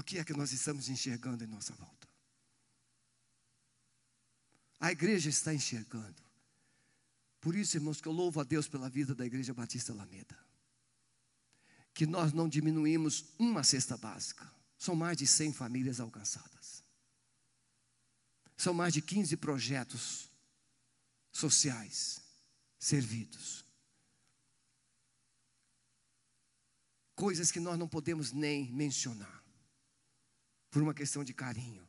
O 0.00 0.02
que 0.02 0.18
é 0.18 0.24
que 0.24 0.32
nós 0.32 0.50
estamos 0.50 0.88
enxergando 0.88 1.44
em 1.44 1.46
nossa 1.46 1.74
volta? 1.74 2.08
A 4.80 4.90
igreja 4.90 5.28
está 5.28 5.52
enxergando. 5.52 6.22
Por 7.38 7.54
isso, 7.54 7.76
irmãos, 7.76 8.00
que 8.00 8.08
eu 8.08 8.12
louvo 8.12 8.40
a 8.40 8.42
Deus 8.42 8.66
pela 8.66 8.88
vida 8.88 9.14
da 9.14 9.26
Igreja 9.26 9.52
Batista 9.52 9.92
Alameda. 9.92 10.34
Que 11.92 12.06
nós 12.06 12.32
não 12.32 12.48
diminuímos 12.48 13.26
uma 13.38 13.62
cesta 13.62 13.94
básica. 13.98 14.50
São 14.78 14.96
mais 14.96 15.18
de 15.18 15.26
100 15.26 15.52
famílias 15.52 16.00
alcançadas. 16.00 16.82
São 18.56 18.72
mais 18.72 18.94
de 18.94 19.02
15 19.02 19.36
projetos 19.36 20.30
sociais 21.30 22.22
servidos. 22.78 23.66
Coisas 27.14 27.52
que 27.52 27.60
nós 27.60 27.78
não 27.78 27.86
podemos 27.86 28.32
nem 28.32 28.72
mencionar 28.72 29.39
por 30.70 30.82
uma 30.82 30.94
questão 30.94 31.24
de 31.24 31.34
carinho. 31.34 31.86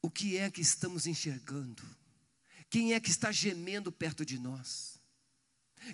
O 0.00 0.10
que 0.10 0.36
é 0.36 0.50
que 0.50 0.60
estamos 0.60 1.06
enxergando? 1.06 1.82
Quem 2.70 2.94
é 2.94 3.00
que 3.00 3.10
está 3.10 3.30
gemendo 3.30 3.92
perto 3.92 4.24
de 4.24 4.38
nós? 4.38 5.00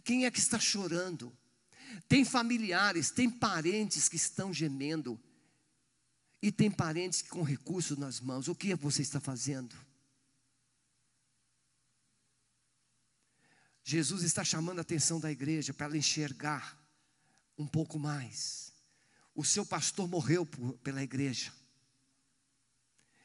Quem 0.05 0.24
é 0.24 0.31
que 0.31 0.38
está 0.38 0.59
chorando? 0.59 1.37
Tem 2.09 2.24
familiares, 2.24 3.11
tem 3.11 3.31
parentes 3.31 4.09
que 4.09 4.16
estão 4.16 4.52
gemendo. 4.52 5.20
E 6.40 6.50
tem 6.50 6.70
parentes 6.70 7.22
com 7.22 7.42
recursos 7.42 7.96
nas 7.96 8.20
mãos. 8.20 8.48
O 8.48 8.55
que 8.55 8.72
é 8.72 8.76
que 8.76 8.83
você 8.83 9.02
está 9.02 9.20
fazendo? 9.20 9.76
Jesus 13.85 14.22
está 14.22 14.44
chamando 14.44 14.78
a 14.78 14.83
atenção 14.83 15.18
da 15.20 15.31
igreja 15.31 15.74
para 15.74 15.87
ela 15.87 15.96
enxergar 15.96 16.78
um 17.59 17.66
pouco 17.66 17.98
mais. 17.98 18.71
O 19.35 19.45
seu 19.45 19.64
pastor 19.64 20.09
morreu 20.09 20.45
por, 20.45 20.75
pela 20.79 21.03
igreja. 21.03 21.53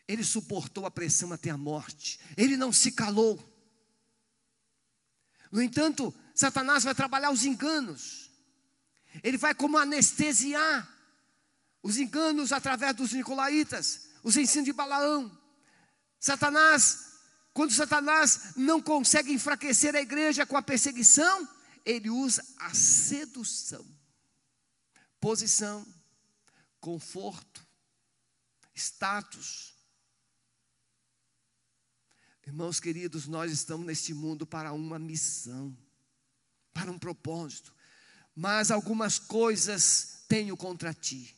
Ele 0.08 0.24
suportou 0.24 0.86
a 0.86 0.92
pressão 0.92 1.34
até 1.34 1.50
a 1.50 1.58
morte. 1.58 2.20
Ele 2.38 2.56
não 2.56 2.72
se 2.72 2.92
calou. 2.92 3.38
No 5.52 5.62
entanto, 5.62 6.14
Satanás 6.34 6.84
vai 6.84 6.96
trabalhar 6.96 7.32
os 7.32 7.46
enganos. 7.46 8.32
Ele 9.24 9.38
vai 9.38 9.54
como 9.54 9.78
anestesiar 9.78 10.88
os 11.82 11.98
enganos 11.98 12.52
através 12.52 12.96
dos 12.96 13.14
nicolaítas, 13.14 14.10
os 14.24 14.38
ensinos 14.38 14.66
de 14.66 14.74
Balaão. 14.74 15.32
Satanás, 16.20 17.20
quando 17.54 17.72
Satanás 17.72 18.56
não 18.56 18.82
consegue 18.82 19.32
enfraquecer 19.32 19.96
a 19.96 20.02
igreja 20.02 20.46
com 20.46 20.58
a 20.58 20.62
perseguição, 20.62 21.48
ele 21.86 22.10
usa 22.10 22.46
a 22.58 22.74
sedução, 22.74 23.86
posição, 25.20 25.86
conforto, 26.88 27.68
status. 28.74 29.76
Irmãos 32.46 32.80
queridos, 32.80 33.28
nós 33.28 33.52
estamos 33.52 33.86
neste 33.86 34.14
mundo 34.14 34.48
para 34.48 34.72
uma 34.72 34.98
missão, 34.98 35.78
para 36.74 36.90
um 36.90 36.98
propósito, 36.98 37.76
mas 38.34 38.72
algumas 38.72 39.20
coisas 39.20 40.24
tenho 40.30 40.56
contra 40.56 40.94
ti. 40.94 41.36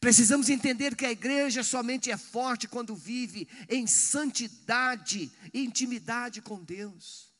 Precisamos 0.00 0.48
entender 0.48 0.96
que 0.96 1.04
a 1.04 1.12
igreja 1.12 1.62
somente 1.62 2.10
é 2.10 2.16
forte 2.16 2.66
quando 2.66 2.96
vive 2.96 3.46
em 3.68 3.86
santidade 3.86 5.30
e 5.52 5.62
intimidade 5.62 6.40
com 6.40 6.64
Deus. 6.64 7.30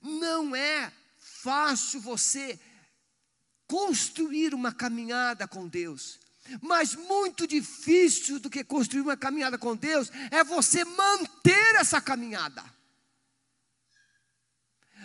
Não 0.00 0.56
é 0.56 0.90
fácil 1.18 2.00
você 2.00 2.58
construir 3.66 4.54
uma 4.54 4.72
caminhada 4.72 5.46
com 5.46 5.68
Deus. 5.68 6.18
Mas 6.60 6.94
muito 6.94 7.46
difícil 7.46 8.38
do 8.40 8.50
que 8.50 8.64
construir 8.64 9.02
uma 9.02 9.16
caminhada 9.16 9.58
com 9.58 9.76
Deus 9.76 10.10
é 10.30 10.42
você 10.42 10.84
manter 10.84 11.76
essa 11.76 12.00
caminhada. 12.00 12.62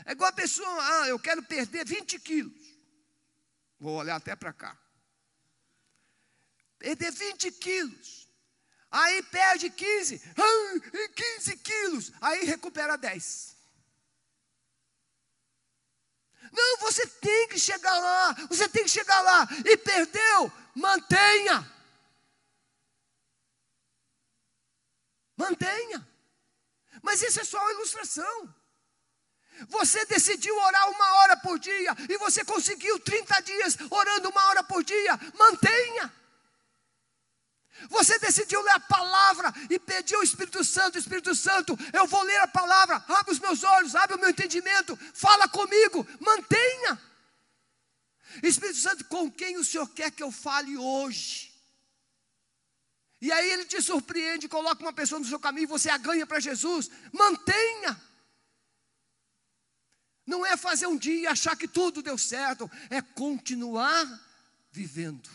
É 0.06 0.12
igual 0.12 0.30
a 0.30 0.34
pessoa, 0.34 0.68
ah, 0.70 1.08
eu 1.08 1.20
quero 1.20 1.42
perder 1.44 1.86
20 1.86 2.20
quilos. 2.20 2.78
Vou 3.80 3.96
olhar 3.98 4.16
até 4.16 4.36
para 4.36 4.54
cá. 4.54 4.78
Perder 6.78 7.12
20 7.12 7.52
quilos. 7.54 8.30
Aí 8.92 9.24
perde 9.24 9.70
15, 9.70 10.22
ah, 10.38 11.10
15 11.16 11.58
quilos. 11.58 12.12
Aí 12.22 12.46
recupera 12.46 12.98
10. 12.98 13.55
Não, 16.56 16.78
você 16.78 17.06
tem 17.06 17.50
que 17.50 17.60
chegar 17.60 17.98
lá, 18.00 18.34
você 18.50 18.70
tem 18.70 18.84
que 18.84 18.90
chegar 18.90 19.20
lá. 19.22 19.48
E 19.66 19.76
perdeu, 19.78 20.52
mantenha. 20.74 21.70
Mantenha. 25.36 26.08
Mas 27.02 27.22
isso 27.22 27.42
é 27.42 27.44
só 27.44 27.60
uma 27.60 27.72
ilustração. 27.74 28.56
Você 29.68 30.06
decidiu 30.06 30.56
orar 30.58 30.90
uma 30.90 31.16
hora 31.16 31.38
por 31.38 31.60
dia 31.60 31.96
e 32.10 32.18
você 32.18 32.44
conseguiu 32.44 33.00
30 33.00 33.40
dias 33.42 33.78
orando 33.90 34.30
uma 34.30 34.48
hora 34.48 34.64
por 34.64 34.84
dia, 34.84 35.20
mantenha. 35.38 36.14
Você 37.90 38.18
decidiu 38.20 38.62
ler 38.62 38.72
a 38.72 38.80
palavra 38.80 39.54
e 39.70 39.78
pediu 39.78 40.18
ao 40.18 40.24
Espírito 40.24 40.64
Santo, 40.64 40.98
Espírito 40.98 41.36
Santo, 41.36 41.78
eu 41.94 42.08
vou 42.08 42.24
ler 42.24 42.40
a 42.40 42.48
palavra, 42.48 43.04
abre 43.08 43.32
os 43.32 43.40
meus 43.40 43.64
olhos, 43.64 43.96
abre 43.96 44.16
o 44.16 44.20
meu 44.20 44.30
entendimento, 44.30 44.98
fala 45.14 45.48
comigo, 45.48 46.08
mantenha. 46.20 47.02
Espírito 48.42 48.80
Santo, 48.80 49.06
com 49.06 49.32
quem 49.32 49.58
o 49.58 49.64
Senhor 49.64 49.88
quer 49.90 50.12
que 50.12 50.24
eu 50.24 50.32
fale 50.32 50.78
hoje? 50.78 51.54
E 53.22 53.32
aí 53.32 53.50
ele 53.52 53.66
te 53.66 53.82
surpreende, 53.82 54.48
coloca 54.48 54.82
uma 54.82 54.94
pessoa 54.94 55.20
no 55.20 55.26
seu 55.26 55.40
caminho, 55.40 55.68
você 55.68 55.90
a 55.90 55.98
ganha 55.98 56.26
para 56.26 56.40
Jesus, 56.40 56.90
mantenha. 57.12 58.02
Não 60.26 60.46
é 60.46 60.58
fazer 60.58 60.88
um 60.88 60.98
dia 60.98 61.22
e 61.22 61.28
achar 61.28 61.56
que 61.56 61.68
tudo 61.68 62.02
deu 62.02 62.18
certo, 62.18 62.70
é 62.90 63.02
continuar 63.02 64.06
vivendo. 64.72 65.30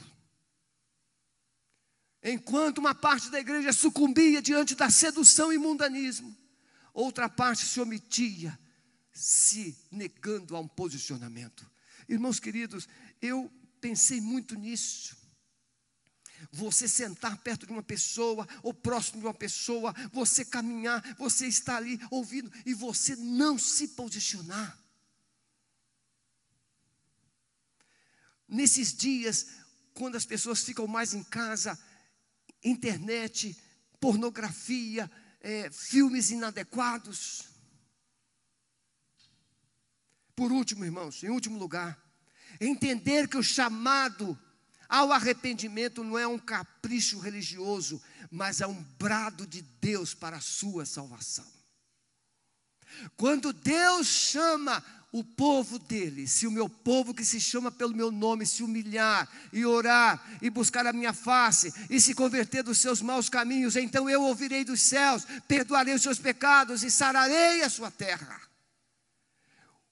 Enquanto 2.23 2.79
uma 2.79 2.95
parte 2.95 3.31
da 3.31 3.41
igreja 3.41 3.73
sucumbia 3.73 4.43
diante 4.43 4.75
da 4.75 4.91
sedução 4.91 5.53
e 5.53 5.59
mundanismo, 5.59 6.37
outra 6.93 7.29
parte 7.29 7.64
se 7.64 7.81
omitia, 7.81 8.59
se 9.12 9.77
negando 9.91 10.55
a 10.55 10.61
um 10.61 10.68
posicionamento. 10.68 11.68
Irmãos 12.09 12.39
queridos, 12.39 12.89
eu 13.23 13.51
pensei 13.81 14.21
muito 14.21 14.55
nisso. 14.55 15.16
Você 16.53 16.89
sentar 16.89 17.39
perto 17.39 17.66
de 17.66 17.73
uma 17.73 17.83
pessoa, 17.83 18.47
ou 18.62 18.73
próximo 18.73 19.21
de 19.21 19.27
uma 19.27 19.35
pessoa, 19.35 19.95
você 20.12 20.45
caminhar, 20.45 21.03
você 21.16 21.47
estar 21.47 21.77
ali 21.77 22.01
ouvindo 22.11 22.51
e 22.66 22.75
você 22.75 23.16
não 23.16 23.59
se 23.59 23.89
posicionar. 23.89 24.79
Nesses 28.49 28.93
dias, 28.93 29.47
quando 29.95 30.16
as 30.16 30.25
pessoas 30.25 30.62
ficam 30.62 30.87
mais 30.87 31.14
em 31.14 31.23
casa, 31.23 31.79
internet, 32.63 33.57
pornografia, 34.01 35.11
é, 35.41 35.71
filmes 35.71 36.31
inadequados. 36.31 37.45
Por 40.35 40.53
último, 40.53 40.85
irmãos, 40.85 41.23
em 41.23 41.29
último 41.29 41.59
lugar, 41.59 41.99
entender 42.61 43.29
que 43.29 43.37
o 43.37 43.43
chamado 43.43 44.39
ao 44.89 45.13
arrependimento 45.13 46.03
não 46.03 46.19
é 46.19 46.27
um 46.27 46.39
capricho 46.39 47.19
religioso, 47.21 48.03
mas 48.31 48.61
é 48.61 48.67
um 48.67 48.83
brado 48.99 49.47
de 49.47 49.63
Deus 49.63 50.15
para 50.15 50.39
a 50.39 50.41
sua 50.41 50.85
salvação. 50.85 51.47
Quando 53.17 53.53
Deus 53.53 54.07
chama 54.07 54.85
o 55.13 55.25
povo 55.25 55.77
dele, 55.79 56.29
se 56.29 56.47
o 56.47 56.53
meu 56.53 56.69
povo 56.69 57.13
que 57.13 57.25
se 57.25 57.41
chama 57.41 57.71
pelo 57.73 57.97
meu 57.97 58.13
nome 58.13 58.47
se 58.47 58.63
humilhar 58.63 59.29
e 59.53 59.67
orar 59.67 60.39
e 60.41 60.49
buscar 60.49 60.87
a 60.87 60.93
minha 60.93 61.13
face 61.13 61.73
e 61.91 62.01
se 62.01 62.15
converter 62.15 62.63
dos 62.63 62.79
seus 62.79 63.03
maus 63.03 63.29
caminhos, 63.29 63.75
então 63.75 64.09
eu 64.09 64.23
ouvirei 64.23 64.65
dos 64.65 64.81
céus, 64.83 65.27
perdoarei 65.49 65.95
os 65.95 66.03
seus 66.03 66.19
pecados 66.19 66.85
e 66.85 66.91
sararei 66.91 67.63
a 67.63 67.69
sua 67.69 67.91
terra. 67.91 68.41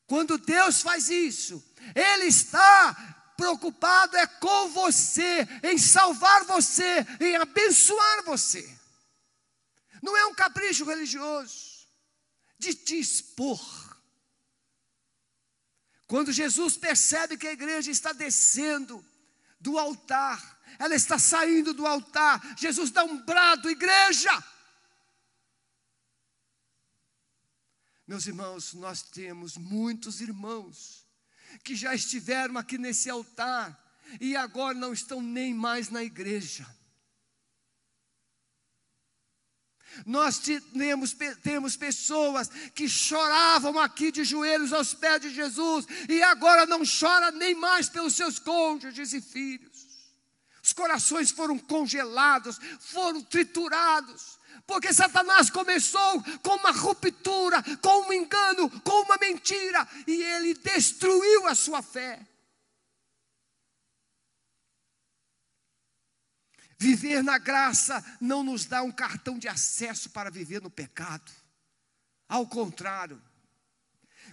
Quando 0.07 0.39
Deus 0.39 0.83
faz 0.83 1.11
isso, 1.11 1.63
Ele 1.97 2.27
está 2.27 3.17
preocupado 3.37 4.17
é 4.17 4.27
com 4.27 4.69
você, 4.69 5.47
em 5.65 5.79
salvar 5.79 6.45
você, 6.45 7.05
em 7.21 7.37
abençoar 7.37 8.25
você. 8.25 8.69
Não 10.01 10.17
é 10.17 10.27
um 10.27 10.35
capricho 10.35 10.85
religioso 10.85 11.89
de 12.57 12.73
te 12.73 12.99
expor 12.99 13.88
quando 16.09 16.33
Jesus 16.33 16.75
percebe 16.75 17.37
que 17.37 17.47
a 17.47 17.53
igreja 17.53 17.91
está 17.91 18.15
descendo 18.15 19.05
do 19.61 19.79
altar, 19.79 20.59
ela 20.79 20.95
está 20.95 21.19
saindo 21.19 21.75
do 21.75 21.87
altar, 21.87 22.41
Jesus 22.57 22.91
dá 22.91 23.05
um 23.05 23.23
brado, 23.25 23.69
igreja. 23.69 24.31
Meus 28.07 28.27
irmãos, 28.27 28.73
nós 28.73 29.03
temos 29.03 29.59
muitos 29.59 30.23
irmãos 30.23 31.07
que 31.63 31.77
já 31.77 31.95
estiveram 31.95 32.57
aqui 32.57 32.79
nesse 32.79 33.11
altar 33.11 33.79
e 34.19 34.35
agora 34.35 34.73
não 34.73 34.95
estão 34.95 35.21
nem 35.21 35.53
mais 35.53 35.91
na 35.91 36.03
igreja. 36.03 36.67
Nós 40.07 40.39
temos, 40.39 41.17
temos 41.43 41.77
pessoas 41.77 42.49
que 42.75 42.89
choravam 42.89 43.79
aqui 43.79 44.13
de 44.13 44.25
joelhos 44.25 44.73
aos 44.73 44.95
pés 44.95 45.21
de 45.21 45.35
Jesus 45.35 45.87
e 46.09 46.23
agora 46.23 46.67
não 46.67 46.83
chora 46.85 47.31
nem 47.31 47.55
mais 47.55 47.89
pelos 47.89 48.15
seus 48.15 48.39
cônjuges 48.39 49.13
e 49.13 49.21
filhos. 49.21 49.89
Os 50.63 50.73
corações 50.73 51.31
foram 51.31 51.59
congelados, 51.59 52.59
foram 52.81 53.23
triturados, 53.23 54.39
porque 54.67 54.93
Satanás 54.93 55.49
começou 55.49 56.23
com 56.43 56.57
uma 56.57 56.73
ruptura, 56.73 57.63
com 57.81 58.07
um 58.07 58.13
engano, 58.13 58.69
com 58.83 59.03
uma 59.03 59.17
mentira, 59.19 59.89
e 60.07 60.23
ele 60.23 60.53
destruiu 60.53 61.47
a 61.47 61.55
sua 61.55 61.81
fé. 61.81 62.21
Viver 66.79 67.25
na 67.25 67.39
graça 67.39 68.05
não 68.21 68.45
nos 68.45 68.65
dá 68.65 68.83
um 68.83 68.93
cartão 68.93 69.37
de 69.37 69.49
acesso 69.49 70.11
para 70.11 70.31
viver 70.31 70.63
no 70.63 70.71
pecado. 70.71 71.33
Ao 72.29 72.47
contrário, 72.47 73.21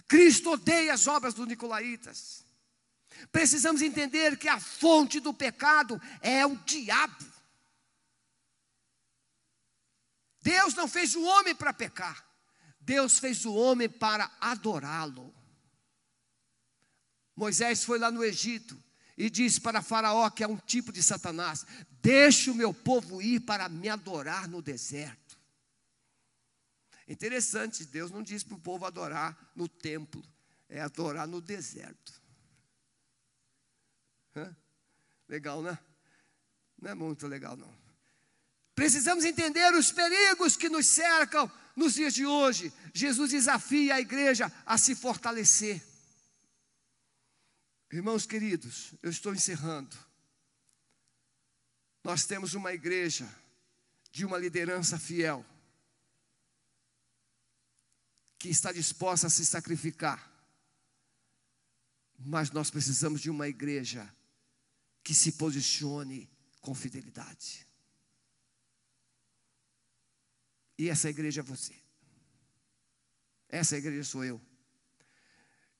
Cristo 0.06 0.52
odeia 0.52 0.94
as 0.94 1.08
obras 1.08 1.34
dos 1.34 1.48
Nicolaitas. 1.48 2.44
Precisamos 3.32 3.82
entender 3.82 4.36
que 4.38 4.48
a 4.48 4.60
fonte 4.60 5.18
do 5.18 5.34
pecado 5.34 6.00
é 6.20 6.46
o 6.46 6.56
diabo. 6.58 7.24
Deus 10.40 10.74
não 10.74 10.86
fez 10.86 11.16
o 11.16 11.24
homem 11.24 11.54
para 11.54 11.72
pecar, 11.72 12.24
Deus 12.78 13.18
fez 13.18 13.44
o 13.44 13.54
homem 13.54 13.88
para 13.88 14.30
adorá-lo. 14.40 15.34
Moisés 17.34 17.82
foi 17.82 17.98
lá 17.98 18.12
no 18.12 18.22
Egito 18.22 18.80
e 19.16 19.30
disse 19.30 19.60
para 19.60 19.82
Faraó, 19.82 20.28
que 20.30 20.44
é 20.44 20.48
um 20.48 20.56
tipo 20.56 20.92
de 20.92 21.02
Satanás: 21.02 21.66
Deixe 22.02 22.50
o 22.50 22.54
meu 22.54 22.74
povo 22.74 23.22
ir 23.22 23.40
para 23.40 23.68
me 23.68 23.88
adorar 23.88 24.48
no 24.48 24.60
deserto. 24.60 25.38
Interessante, 27.08 27.84
Deus 27.84 28.10
não 28.10 28.22
disse 28.22 28.44
para 28.44 28.56
o 28.56 28.60
povo 28.60 28.84
adorar 28.84 29.50
no 29.54 29.68
templo, 29.68 30.22
é 30.68 30.80
adorar 30.80 31.26
no 31.26 31.40
deserto. 31.40 32.20
Hã? 34.34 34.54
Legal, 35.28 35.62
né? 35.62 35.78
Não 36.80 36.90
é 36.90 36.94
muito 36.94 37.26
legal, 37.26 37.56
não. 37.56 37.72
Precisamos 38.74 39.24
entender 39.24 39.72
os 39.72 39.90
perigos 39.90 40.56
que 40.56 40.68
nos 40.68 40.86
cercam 40.86 41.50
nos 41.74 41.94
dias 41.94 42.12
de 42.12 42.26
hoje. 42.26 42.72
Jesus 42.92 43.30
desafia 43.30 43.94
a 43.94 44.00
igreja 44.00 44.52
a 44.66 44.76
se 44.76 44.94
fortalecer. 44.94 45.82
Irmãos 47.92 48.26
queridos, 48.26 48.94
eu 49.02 49.10
estou 49.10 49.32
encerrando. 49.32 49.96
Nós 52.02 52.24
temos 52.24 52.54
uma 52.54 52.72
igreja 52.72 53.28
de 54.10 54.24
uma 54.24 54.38
liderança 54.38 54.98
fiel, 54.98 55.44
que 58.38 58.48
está 58.48 58.72
disposta 58.72 59.26
a 59.26 59.30
se 59.30 59.44
sacrificar, 59.44 60.32
mas 62.18 62.50
nós 62.50 62.70
precisamos 62.70 63.20
de 63.20 63.30
uma 63.30 63.48
igreja 63.48 64.12
que 65.02 65.14
se 65.14 65.32
posicione 65.32 66.28
com 66.60 66.74
fidelidade. 66.74 67.66
E 70.78 70.88
essa 70.88 71.08
igreja 71.08 71.40
é 71.40 71.44
você. 71.44 71.74
Essa 73.48 73.76
igreja 73.76 74.04
sou 74.04 74.24
eu. 74.24 74.40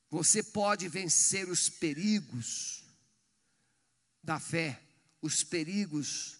Você 0.08 0.42
pode 0.42 0.88
vencer 0.88 1.48
os 1.48 1.68
perigos 1.68 2.84
da 4.22 4.38
fé, 4.38 4.80
os 5.20 5.42
perigos 5.42 6.38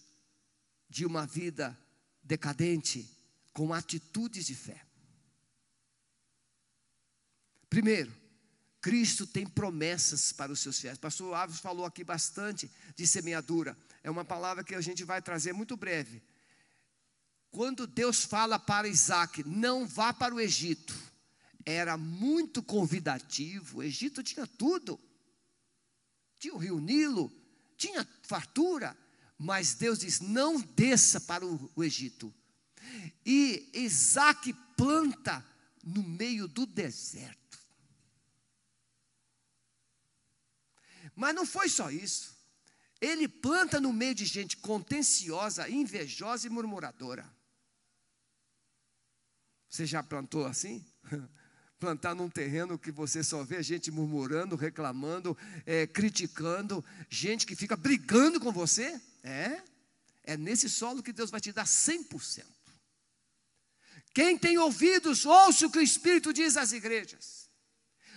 de 0.89 1.05
uma 1.05 1.25
vida 1.25 1.77
decadente 2.23 3.09
com 3.53 3.73
atitudes 3.73 4.45
de 4.45 4.55
fé. 4.55 4.85
Primeiro, 7.69 8.15
Cristo 8.79 9.27
tem 9.27 9.45
promessas 9.45 10.31
para 10.31 10.51
os 10.51 10.61
seus 10.61 10.79
fiéis. 10.79 10.97
Pastor 10.97 11.33
Alves 11.33 11.59
falou 11.59 11.85
aqui 11.85 12.03
bastante 12.03 12.71
de 12.95 13.05
semeadura. 13.05 13.77
É 14.01 14.09
uma 14.09 14.23
palavra 14.23 14.63
que 14.63 14.75
a 14.75 14.81
gente 14.81 15.03
vai 15.03 15.21
trazer 15.21 15.51
muito 15.51 15.75
breve. 15.75 16.23
Quando 17.51 17.85
Deus 17.85 18.23
fala 18.23 18.57
para 18.57 18.87
Isaac, 18.87 19.43
não 19.43 19.85
vá 19.85 20.13
para 20.13 20.33
o 20.33 20.39
Egito 20.39 20.95
era 21.67 21.97
muito 21.97 22.63
convidativo. 22.63 23.79
O 23.79 23.83
Egito 23.83 24.23
tinha 24.23 24.47
tudo. 24.47 24.97
Tinha 26.39 26.53
o 26.53 26.57
rio 26.57 26.79
Nilo, 26.79 27.29
tinha 27.75 28.07
fartura, 28.21 28.97
mas 29.37 29.73
Deus 29.73 29.99
diz: 29.99 30.21
não 30.21 30.61
desça 30.61 31.19
para 31.19 31.45
o, 31.45 31.69
o 31.75 31.83
Egito. 31.83 32.33
E 33.25 33.69
Isaac 33.73 34.53
planta 34.77 35.45
no 35.83 36.01
meio 36.03 36.47
do 36.47 36.65
deserto. 36.65 37.59
Mas 41.13 41.35
não 41.35 41.45
foi 41.45 41.67
só 41.67 41.91
isso. 41.91 42.37
Ele 43.01 43.27
planta 43.27 43.81
no 43.81 43.91
meio 43.91 44.15
de 44.15 44.23
gente 44.23 44.55
contenciosa, 44.57 45.69
invejosa 45.69 46.47
e 46.47 46.49
murmuradora. 46.49 47.29
Você 49.67 49.85
já 49.85 50.01
plantou 50.01 50.45
assim? 50.45 50.85
plantar 51.79 52.15
num 52.15 52.29
terreno 52.29 52.77
que 52.77 52.91
você 52.91 53.23
só 53.23 53.43
vê 53.43 53.61
gente 53.61 53.91
murmurando, 53.91 54.55
reclamando, 54.55 55.37
é, 55.65 55.85
criticando, 55.85 56.83
gente 57.09 57.45
que 57.45 57.55
fica 57.55 57.75
brigando 57.75 58.39
com 58.39 58.51
você? 58.51 58.99
É, 59.23 59.61
é 60.23 60.37
nesse 60.37 60.69
solo 60.69 61.03
que 61.03 61.13
Deus 61.13 61.29
vai 61.29 61.39
te 61.39 61.51
dar 61.51 61.65
100%. 61.65 62.43
Quem 64.13 64.37
tem 64.37 64.57
ouvidos, 64.57 65.25
ouça 65.25 65.67
o 65.67 65.71
que 65.71 65.77
o 65.77 65.81
Espírito 65.81 66.33
diz 66.33 66.57
às 66.57 66.71
igrejas. 66.71 67.47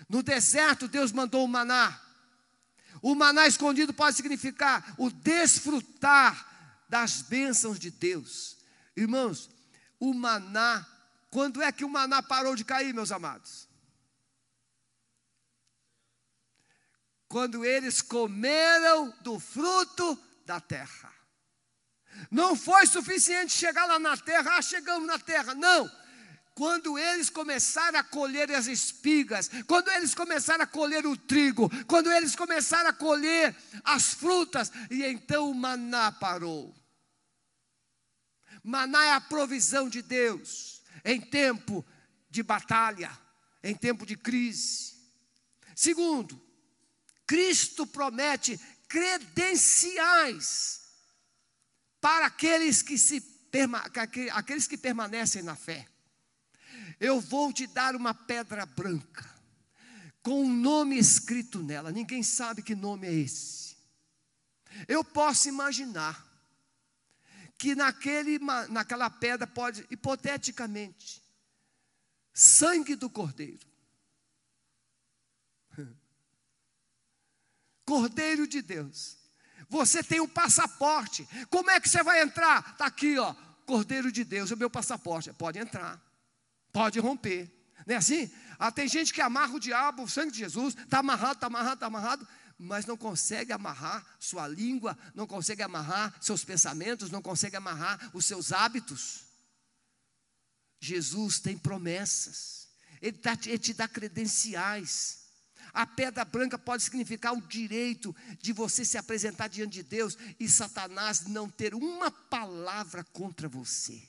No 0.08 0.22
deserto, 0.22 0.88
Deus 0.88 1.12
mandou 1.12 1.44
o 1.44 1.48
maná. 1.48 2.00
O 3.02 3.14
maná 3.14 3.46
escondido 3.46 3.92
pode 3.92 4.16
significar 4.16 4.94
o 4.98 5.10
desfrutar 5.10 6.84
das 6.88 7.22
bênçãos 7.22 7.78
de 7.78 7.90
Deus. 7.90 8.56
Irmãos, 8.96 9.48
o 9.98 10.12
maná, 10.12 10.86
quando 11.30 11.62
é 11.62 11.70
que 11.70 11.84
o 11.84 11.88
maná 11.88 12.22
parou 12.22 12.56
de 12.56 12.64
cair, 12.64 12.92
meus 12.92 13.12
amados? 13.12 13.68
Quando 17.28 17.64
eles 17.64 18.02
comeram 18.02 19.10
do 19.20 19.38
fruto 19.38 20.18
da 20.44 20.58
terra. 20.60 21.14
Não 22.28 22.56
foi 22.56 22.84
suficiente 22.86 23.52
chegar 23.52 23.86
lá 23.86 24.00
na 24.00 24.16
terra, 24.16 24.56
ah, 24.56 24.62
chegamos 24.62 25.06
na 25.06 25.16
terra. 25.16 25.54
Não, 25.54 25.88
quando 26.56 26.98
eles 26.98 27.30
começaram 27.30 28.00
a 28.00 28.02
colher 28.02 28.50
as 28.50 28.66
espigas, 28.66 29.48
quando 29.68 29.88
eles 29.92 30.12
começaram 30.12 30.64
a 30.64 30.66
colher 30.66 31.06
o 31.06 31.16
trigo, 31.16 31.70
quando 31.86 32.10
eles 32.10 32.34
começaram 32.34 32.90
a 32.90 32.92
colher 32.92 33.56
as 33.84 34.12
frutas, 34.12 34.72
e 34.90 35.04
então 35.04 35.48
o 35.48 35.54
maná 35.54 36.10
parou. 36.10 36.74
Maná 38.64 39.04
é 39.04 39.12
a 39.12 39.20
provisão 39.20 39.88
de 39.88 40.02
Deus 40.02 40.79
em 41.04 41.20
tempo 41.20 41.84
de 42.28 42.42
batalha, 42.42 43.10
em 43.62 43.74
tempo 43.74 44.06
de 44.06 44.16
crise. 44.16 44.94
Segundo, 45.74 46.40
Cristo 47.26 47.86
promete 47.86 48.58
credenciais 48.88 50.80
para 52.00 52.26
aqueles 52.26 52.82
que, 52.82 52.98
se, 52.98 53.22
aqueles 54.32 54.66
que 54.66 54.76
permanecem 54.76 55.42
na 55.42 55.54
fé. 55.54 55.86
Eu 56.98 57.20
vou 57.20 57.52
te 57.52 57.66
dar 57.66 57.94
uma 57.94 58.12
pedra 58.12 58.66
branca, 58.66 59.28
com 60.22 60.44
um 60.44 60.54
nome 60.54 60.98
escrito 60.98 61.62
nela, 61.62 61.90
ninguém 61.90 62.22
sabe 62.22 62.62
que 62.62 62.74
nome 62.74 63.06
é 63.06 63.12
esse. 63.12 63.76
Eu 64.86 65.02
posso 65.02 65.48
imaginar 65.48 66.29
que 67.60 67.74
naquele, 67.74 68.38
naquela 68.70 69.10
pedra 69.10 69.46
pode, 69.46 69.86
hipoteticamente, 69.90 71.22
sangue 72.32 72.96
do 72.96 73.10
cordeiro. 73.10 73.68
Cordeiro 77.84 78.46
de 78.46 78.62
Deus. 78.62 79.18
Você 79.68 80.02
tem 80.02 80.22
um 80.22 80.26
passaporte. 80.26 81.28
Como 81.50 81.70
é 81.70 81.78
que 81.78 81.86
você 81.86 82.02
vai 82.02 82.22
entrar? 82.22 82.70
Está 82.70 82.86
aqui, 82.86 83.18
ó. 83.18 83.34
Cordeiro 83.66 84.10
de 84.10 84.24
Deus, 84.24 84.50
é 84.50 84.54
o 84.54 84.58
meu 84.58 84.70
passaporte. 84.70 85.30
Pode 85.34 85.58
entrar. 85.58 86.00
Pode 86.72 86.98
romper. 86.98 87.54
Não 87.86 87.94
é 87.94 87.98
assim? 87.98 88.32
Ah, 88.58 88.72
tem 88.72 88.88
gente 88.88 89.12
que 89.12 89.20
amarra 89.20 89.54
o 89.54 89.60
diabo, 89.60 90.04
o 90.04 90.08
sangue 90.08 90.32
de 90.32 90.38
Jesus, 90.38 90.74
está 90.74 91.00
amarrado, 91.00 91.34
está 91.34 91.46
amarrado, 91.48 91.74
está 91.74 91.86
amarrado, 91.86 92.26
mas 92.62 92.84
não 92.84 92.94
consegue 92.94 93.52
amarrar 93.54 94.06
sua 94.20 94.46
língua, 94.46 94.96
não 95.14 95.26
consegue 95.26 95.62
amarrar 95.62 96.14
seus 96.20 96.44
pensamentos, 96.44 97.10
não 97.10 97.22
consegue 97.22 97.56
amarrar 97.56 98.10
os 98.12 98.26
seus 98.26 98.52
hábitos. 98.52 99.24
Jesus 100.78 101.40
tem 101.40 101.56
promessas, 101.56 102.68
Ele, 103.00 103.16
tá, 103.16 103.32
ele 103.46 103.58
te 103.58 103.72
dá 103.72 103.88
credenciais. 103.88 105.20
A 105.72 105.86
pedra 105.86 106.22
branca 106.22 106.58
pode 106.58 106.82
significar 106.82 107.32
o 107.32 107.40
direito 107.40 108.14
de 108.40 108.52
você 108.52 108.84
se 108.84 108.98
apresentar 108.98 109.48
diante 109.48 109.74
de 109.74 109.82
Deus 109.82 110.18
e 110.38 110.46
Satanás 110.46 111.22
não 111.28 111.48
ter 111.48 111.74
uma 111.74 112.10
palavra 112.10 113.04
contra 113.04 113.48
você. 113.48 114.02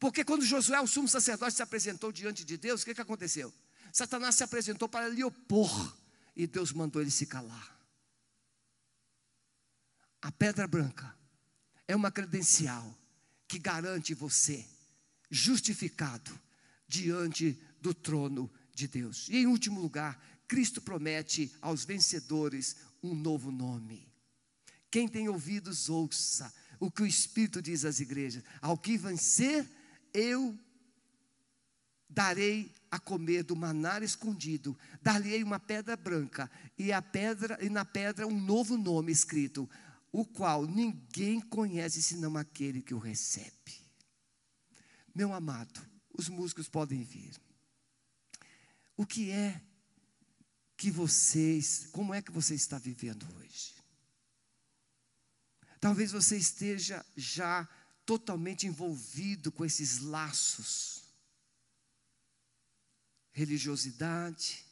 Porque 0.00 0.24
quando 0.24 0.44
Josué, 0.44 0.80
o 0.80 0.86
sumo 0.86 1.06
sacerdote, 1.06 1.54
se 1.54 1.62
apresentou 1.62 2.10
diante 2.10 2.44
de 2.44 2.56
Deus, 2.56 2.82
o 2.82 2.84
que, 2.84 2.94
que 2.94 3.00
aconteceu? 3.00 3.54
Satanás 3.92 4.34
se 4.34 4.42
apresentou 4.42 4.88
para 4.88 5.08
lhe 5.08 5.22
opor 5.22 5.97
e 6.38 6.46
Deus 6.46 6.72
mandou 6.72 7.02
ele 7.02 7.10
se 7.10 7.26
calar. 7.26 7.76
A 10.22 10.30
pedra 10.30 10.68
branca 10.68 11.12
é 11.86 11.96
uma 11.96 12.12
credencial 12.12 12.96
que 13.48 13.58
garante 13.58 14.14
você 14.14 14.64
justificado 15.28 16.30
diante 16.86 17.60
do 17.80 17.92
trono 17.92 18.50
de 18.72 18.86
Deus. 18.86 19.28
E 19.28 19.38
em 19.38 19.46
último 19.46 19.80
lugar, 19.80 20.22
Cristo 20.46 20.80
promete 20.80 21.52
aos 21.60 21.84
vencedores 21.84 22.76
um 23.02 23.14
novo 23.14 23.50
nome. 23.50 24.06
Quem 24.90 25.08
tem 25.08 25.28
ouvidos, 25.28 25.88
ouça 25.88 26.54
o 26.78 26.90
que 26.90 27.02
o 27.02 27.06
Espírito 27.06 27.60
diz 27.60 27.84
às 27.84 27.98
igrejas: 27.98 28.44
ao 28.62 28.78
que 28.78 28.96
vencer, 28.96 29.68
eu 30.14 30.56
darei 32.08 32.72
a 32.90 32.98
comer 32.98 33.42
do 33.42 33.54
manar 33.54 34.02
escondido, 34.02 34.76
dar-lhe 35.02 35.42
uma 35.42 35.60
pedra 35.60 35.96
branca 35.96 36.50
e 36.76 36.92
a 36.92 37.02
pedra 37.02 37.58
e 37.62 37.68
na 37.68 37.84
pedra 37.84 38.26
um 38.26 38.40
novo 38.40 38.76
nome 38.76 39.12
escrito, 39.12 39.68
o 40.10 40.24
qual 40.24 40.66
ninguém 40.66 41.40
conhece 41.40 42.02
senão 42.02 42.36
aquele 42.36 42.82
que 42.82 42.94
o 42.94 42.98
recebe. 42.98 43.86
Meu 45.14 45.32
amado, 45.32 45.80
os 46.16 46.28
músicos 46.28 46.68
podem 46.68 47.02
vir. 47.02 47.34
O 48.96 49.04
que 49.04 49.30
é 49.30 49.60
que 50.76 50.90
vocês, 50.90 51.88
como 51.92 52.14
é 52.14 52.22
que 52.22 52.32
você 52.32 52.54
está 52.54 52.78
vivendo 52.78 53.26
hoje? 53.36 53.74
Talvez 55.80 56.10
você 56.10 56.36
esteja 56.36 57.04
já 57.16 57.68
totalmente 58.04 58.66
envolvido 58.66 59.52
com 59.52 59.64
esses 59.64 59.98
laços. 59.98 60.97
Religiosidade, 63.38 64.66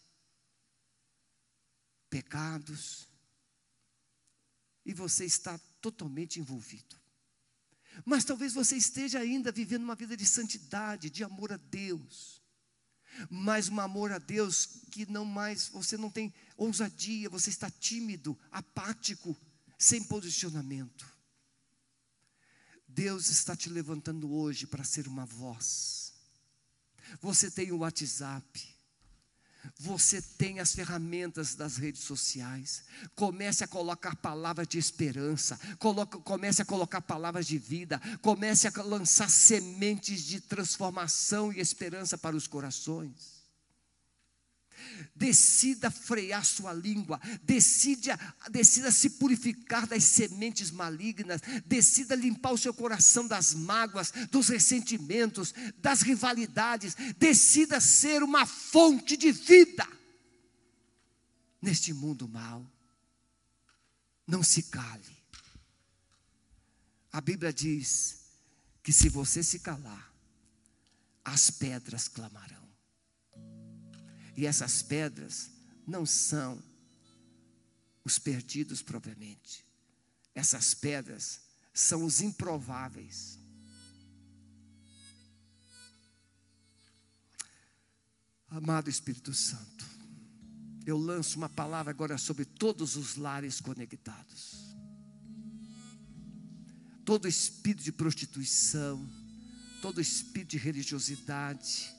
pecados, 2.11 3.07
e 4.85 4.93
você 4.93 5.25
está 5.25 5.57
totalmente 5.81 6.41
envolvido. 6.41 6.97
Mas 8.05 8.25
talvez 8.25 8.53
você 8.53 8.77
esteja 8.77 9.21
ainda 9.21 9.53
vivendo 9.53 9.85
uma 9.85 9.95
vida 9.95 10.17
de 10.17 10.27
santidade, 10.27 11.11
de 11.11 11.23
amor 11.23 11.53
a 11.53 11.57
Deus. 11.57 12.43
Mas 13.31 13.69
um 13.69 13.79
amor 13.79 14.11
a 14.11 14.19
Deus 14.19 14.67
que 14.91 15.09
não 15.09 15.25
mais, 15.25 15.69
você 15.69 15.97
não 15.97 16.11
tem 16.11 16.35
ousadia, 16.57 17.31
você 17.31 17.51
está 17.51 17.71
tímido, 17.71 18.37
apático, 18.51 19.37
sem 19.79 20.03
posicionamento. 20.03 21.07
Deus 22.89 23.29
está 23.29 23.55
te 23.55 23.69
levantando 23.69 24.33
hoje 24.33 24.67
para 24.67 24.83
ser 24.83 25.07
uma 25.07 25.25
voz. 25.25 26.05
Você 27.20 27.50
tem 27.50 27.72
o 27.72 27.78
WhatsApp. 27.78 28.76
Você 29.78 30.22
tem 30.22 30.61
as 30.61 30.74
ferramentas 30.74 31.54
das 31.54 31.76
redes 31.76 32.02
sociais. 32.02 32.84
Comece 33.14 33.64
a 33.64 33.68
colocar 33.68 34.14
palavras 34.16 34.68
de 34.68 34.78
esperança. 34.78 35.59
Comece 36.24 36.62
a 36.62 36.64
colocar 36.64 37.00
palavras 37.00 37.46
de 37.46 37.59
vida. 37.59 38.00
Comece 38.22 38.68
a 38.68 38.82
lançar 38.82 39.28
sementes 39.28 40.22
de 40.22 40.40
transformação 40.40 41.52
e 41.52 41.61
esperança 41.61 42.16
para 42.16 42.36
os 42.36 42.46
corações. 42.46 43.45
Decida 45.14 45.91
frear 45.91 46.45
sua 46.45 46.72
língua, 46.72 47.20
decida, 47.43 48.18
decida 48.51 48.91
se 48.91 49.11
purificar 49.11 49.87
das 49.87 50.05
sementes 50.05 50.70
malignas, 50.70 51.41
decida 51.64 52.14
limpar 52.14 52.53
o 52.53 52.59
seu 52.59 52.74
coração 52.74 53.27
das 53.27 53.55
mágoas, 53.55 54.12
dos 54.31 54.49
ressentimentos, 54.49 55.55
das 55.79 56.03
rivalidades, 56.03 56.97
decida 57.18 57.81
ser 57.81 58.22
uma 58.22 58.47
fonte 58.47 59.16
de 59.16 59.33
vida 59.33 59.87
neste 61.61 61.93
mundo 61.93 62.29
mal. 62.29 62.64
Não 64.27 64.43
se 64.43 64.62
cale. 64.64 65.16
A 67.12 67.20
Bíblia 67.20 67.53
diz 67.53 68.18
que 68.83 68.93
se 68.93 69.09
você 69.09 69.43
se 69.43 69.61
calar, 69.61 70.12
as 71.24 71.51
pedras 71.51 72.09
clamarão. 72.09 72.66
E 74.37 74.45
essas 74.45 74.82
pedras 74.82 75.51
não 75.87 76.05
são 76.05 76.62
os 78.05 78.18
perdidos 78.18 78.82
propriamente. 78.82 79.64
Essas 80.34 80.74
pedras 80.74 81.41
são 81.72 82.05
os 82.05 82.20
improváveis. 82.20 83.39
Amado 88.49 88.89
Espírito 88.89 89.34
Santo, 89.34 89.84
eu 90.87 90.97
lanço 90.97 91.37
uma 91.37 91.49
palavra 91.49 91.91
agora 91.91 92.16
sobre 92.16 92.45
todos 92.45 92.97
os 92.97 93.16
lares 93.16 93.61
conectados. 93.61 94.55
Todo 97.05 97.26
espírito 97.26 97.82
de 97.82 97.93
prostituição, 97.93 99.09
todo 99.82 100.01
espírito 100.01 100.51
de 100.51 100.59
religiosidade, 100.59 101.93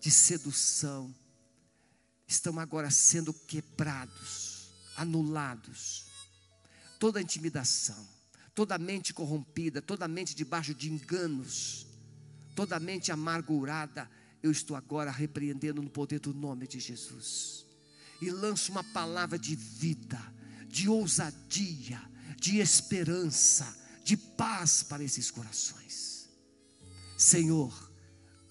de 0.00 0.10
sedução, 0.10 1.14
estão 2.26 2.58
agora 2.58 2.90
sendo 2.90 3.32
quebrados, 3.32 4.70
anulados. 4.96 6.06
Toda 6.98 7.22
intimidação, 7.22 8.06
toda 8.54 8.78
mente 8.78 9.12
corrompida, 9.12 9.80
toda 9.80 10.08
mente 10.08 10.34
debaixo 10.34 10.74
de 10.74 10.90
enganos, 10.90 11.86
toda 12.54 12.80
mente 12.80 13.12
amargurada, 13.12 14.10
eu 14.42 14.50
estou 14.50 14.76
agora 14.76 15.10
repreendendo 15.10 15.82
no 15.82 15.90
poder 15.90 16.20
do 16.20 16.32
nome 16.32 16.66
de 16.66 16.80
Jesus. 16.80 17.66
E 18.20 18.30
lanço 18.30 18.72
uma 18.72 18.82
palavra 18.82 19.38
de 19.38 19.54
vida, 19.54 20.20
de 20.68 20.88
ousadia, 20.88 22.00
de 22.40 22.58
esperança, 22.58 23.76
de 24.04 24.16
paz 24.16 24.82
para 24.82 25.04
esses 25.04 25.30
corações. 25.30 26.28
Senhor, 27.16 27.92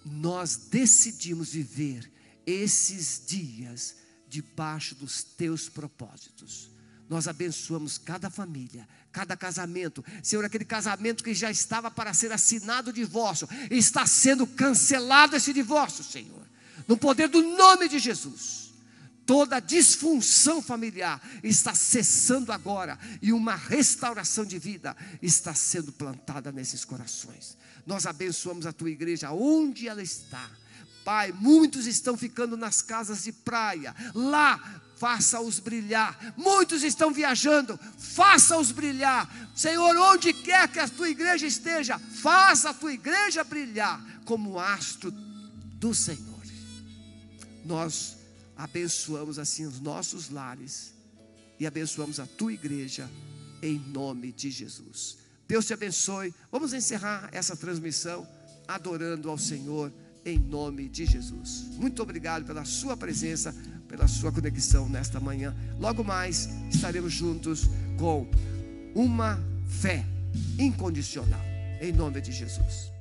nós 0.04 0.56
decidimos 0.56 1.54
viver 1.54 2.12
esses 2.46 3.22
dias 3.26 3.96
debaixo 4.28 4.96
dos 4.96 5.24
teus 5.24 5.70
propósitos. 5.70 6.70
Nós 7.10 7.28
abençoamos 7.28 7.98
cada 7.98 8.30
família, 8.30 8.88
cada 9.12 9.38
casamento. 9.38 10.04
Senhor, 10.24 10.44
aquele 10.44 10.66
casamento 10.66 11.24
que 11.24 11.34
já 11.34 11.52
estava 11.52 11.92
para 11.92 12.14
ser 12.14 12.32
assinado 12.32 12.90
o 12.90 12.94
divórcio, 12.94 13.48
está 13.70 14.06
sendo 14.06 14.48
cancelado 14.48 15.36
esse 15.36 15.54
divórcio, 15.54 16.04
Senhor. 16.04 16.46
No 16.88 16.98
poder 16.98 17.30
do 17.30 17.42
nome 17.42 17.88
de 17.88 18.00
Jesus. 18.00 18.66
Toda 19.26 19.60
disfunção 19.60 20.62
familiar 20.62 21.20
está 21.44 21.74
cessando 21.74 22.52
agora 22.52 23.00
e 23.24 23.34
uma 23.34 23.56
restauração 23.56 24.46
de 24.46 24.60
vida 24.60 24.96
está 25.20 25.54
sendo 25.56 25.92
plantada 25.92 26.52
nesses 26.52 26.86
corações. 26.86 27.58
Nós 27.88 28.06
abençoamos 28.06 28.68
a 28.68 28.74
tua 28.74 28.92
igreja 28.92 29.32
onde 29.32 29.88
ela 29.88 30.04
está. 30.04 30.48
Pai, 31.06 31.32
muitos 31.32 31.86
estão 31.86 32.18
ficando 32.18 32.58
nas 32.58 32.82
casas 32.82 33.24
de 33.24 33.32
praia. 33.32 33.96
Lá 34.16 34.82
faça-os 34.98 35.60
brilhar. 35.60 36.34
Muitos 36.36 36.82
estão 36.82 37.14
viajando, 37.14 37.80
faça-os 38.00 38.72
brilhar. 38.72 39.32
Senhor, 39.56 39.96
onde 39.96 40.34
quer 40.34 40.68
que 40.68 40.80
a 40.80 40.90
tua 40.90 41.08
igreja 41.08 41.46
esteja, 41.46 42.00
faça 42.00 42.72
a 42.72 42.74
tua 42.74 42.92
igreja 42.92 43.44
brilhar 43.44 44.04
como 44.26 44.60
astro 44.60 45.12
do 45.12 45.94
Senhor. 45.94 46.44
Nós 47.64 48.18
abençoamos 48.58 49.38
assim 49.38 49.68
os 49.68 49.80
nossos 49.80 50.32
lares 50.32 50.92
e 51.60 51.68
abençoamos 51.68 52.20
a 52.20 52.26
tua 52.26 52.52
igreja 52.52 53.08
em 53.62 53.78
nome 53.78 54.32
de 54.32 54.50
Jesus. 54.50 55.20
Deus 55.48 55.68
te 55.68 55.74
abençoe. 55.74 56.34
Vamos 56.52 56.74
encerrar 56.74 57.30
essa 57.32 57.56
transmissão 57.56 58.28
adorando 58.68 59.30
ao 59.30 59.38
Senhor 59.38 59.94
em 60.26 60.40
nome 60.40 60.90
de 60.90 61.06
Jesus. 61.06 61.70
Muito 61.78 62.02
obrigado 62.02 62.44
pela 62.46 62.66
sua 62.66 62.98
presença 62.98 63.56
pela 63.88 64.08
sua 64.08 64.32
conexão 64.32 64.90
nesta 64.90 65.20
manhã. 65.20 65.56
Logo 65.80 66.04
mais 66.04 66.50
estaremos 66.70 67.14
juntos 67.14 67.70
com 67.98 68.28
uma 68.94 69.40
fé 69.68 70.06
incondicional. 70.60 71.42
Em 71.80 71.92
nome 71.92 72.22
de 72.22 72.32
Jesus. 72.32 72.95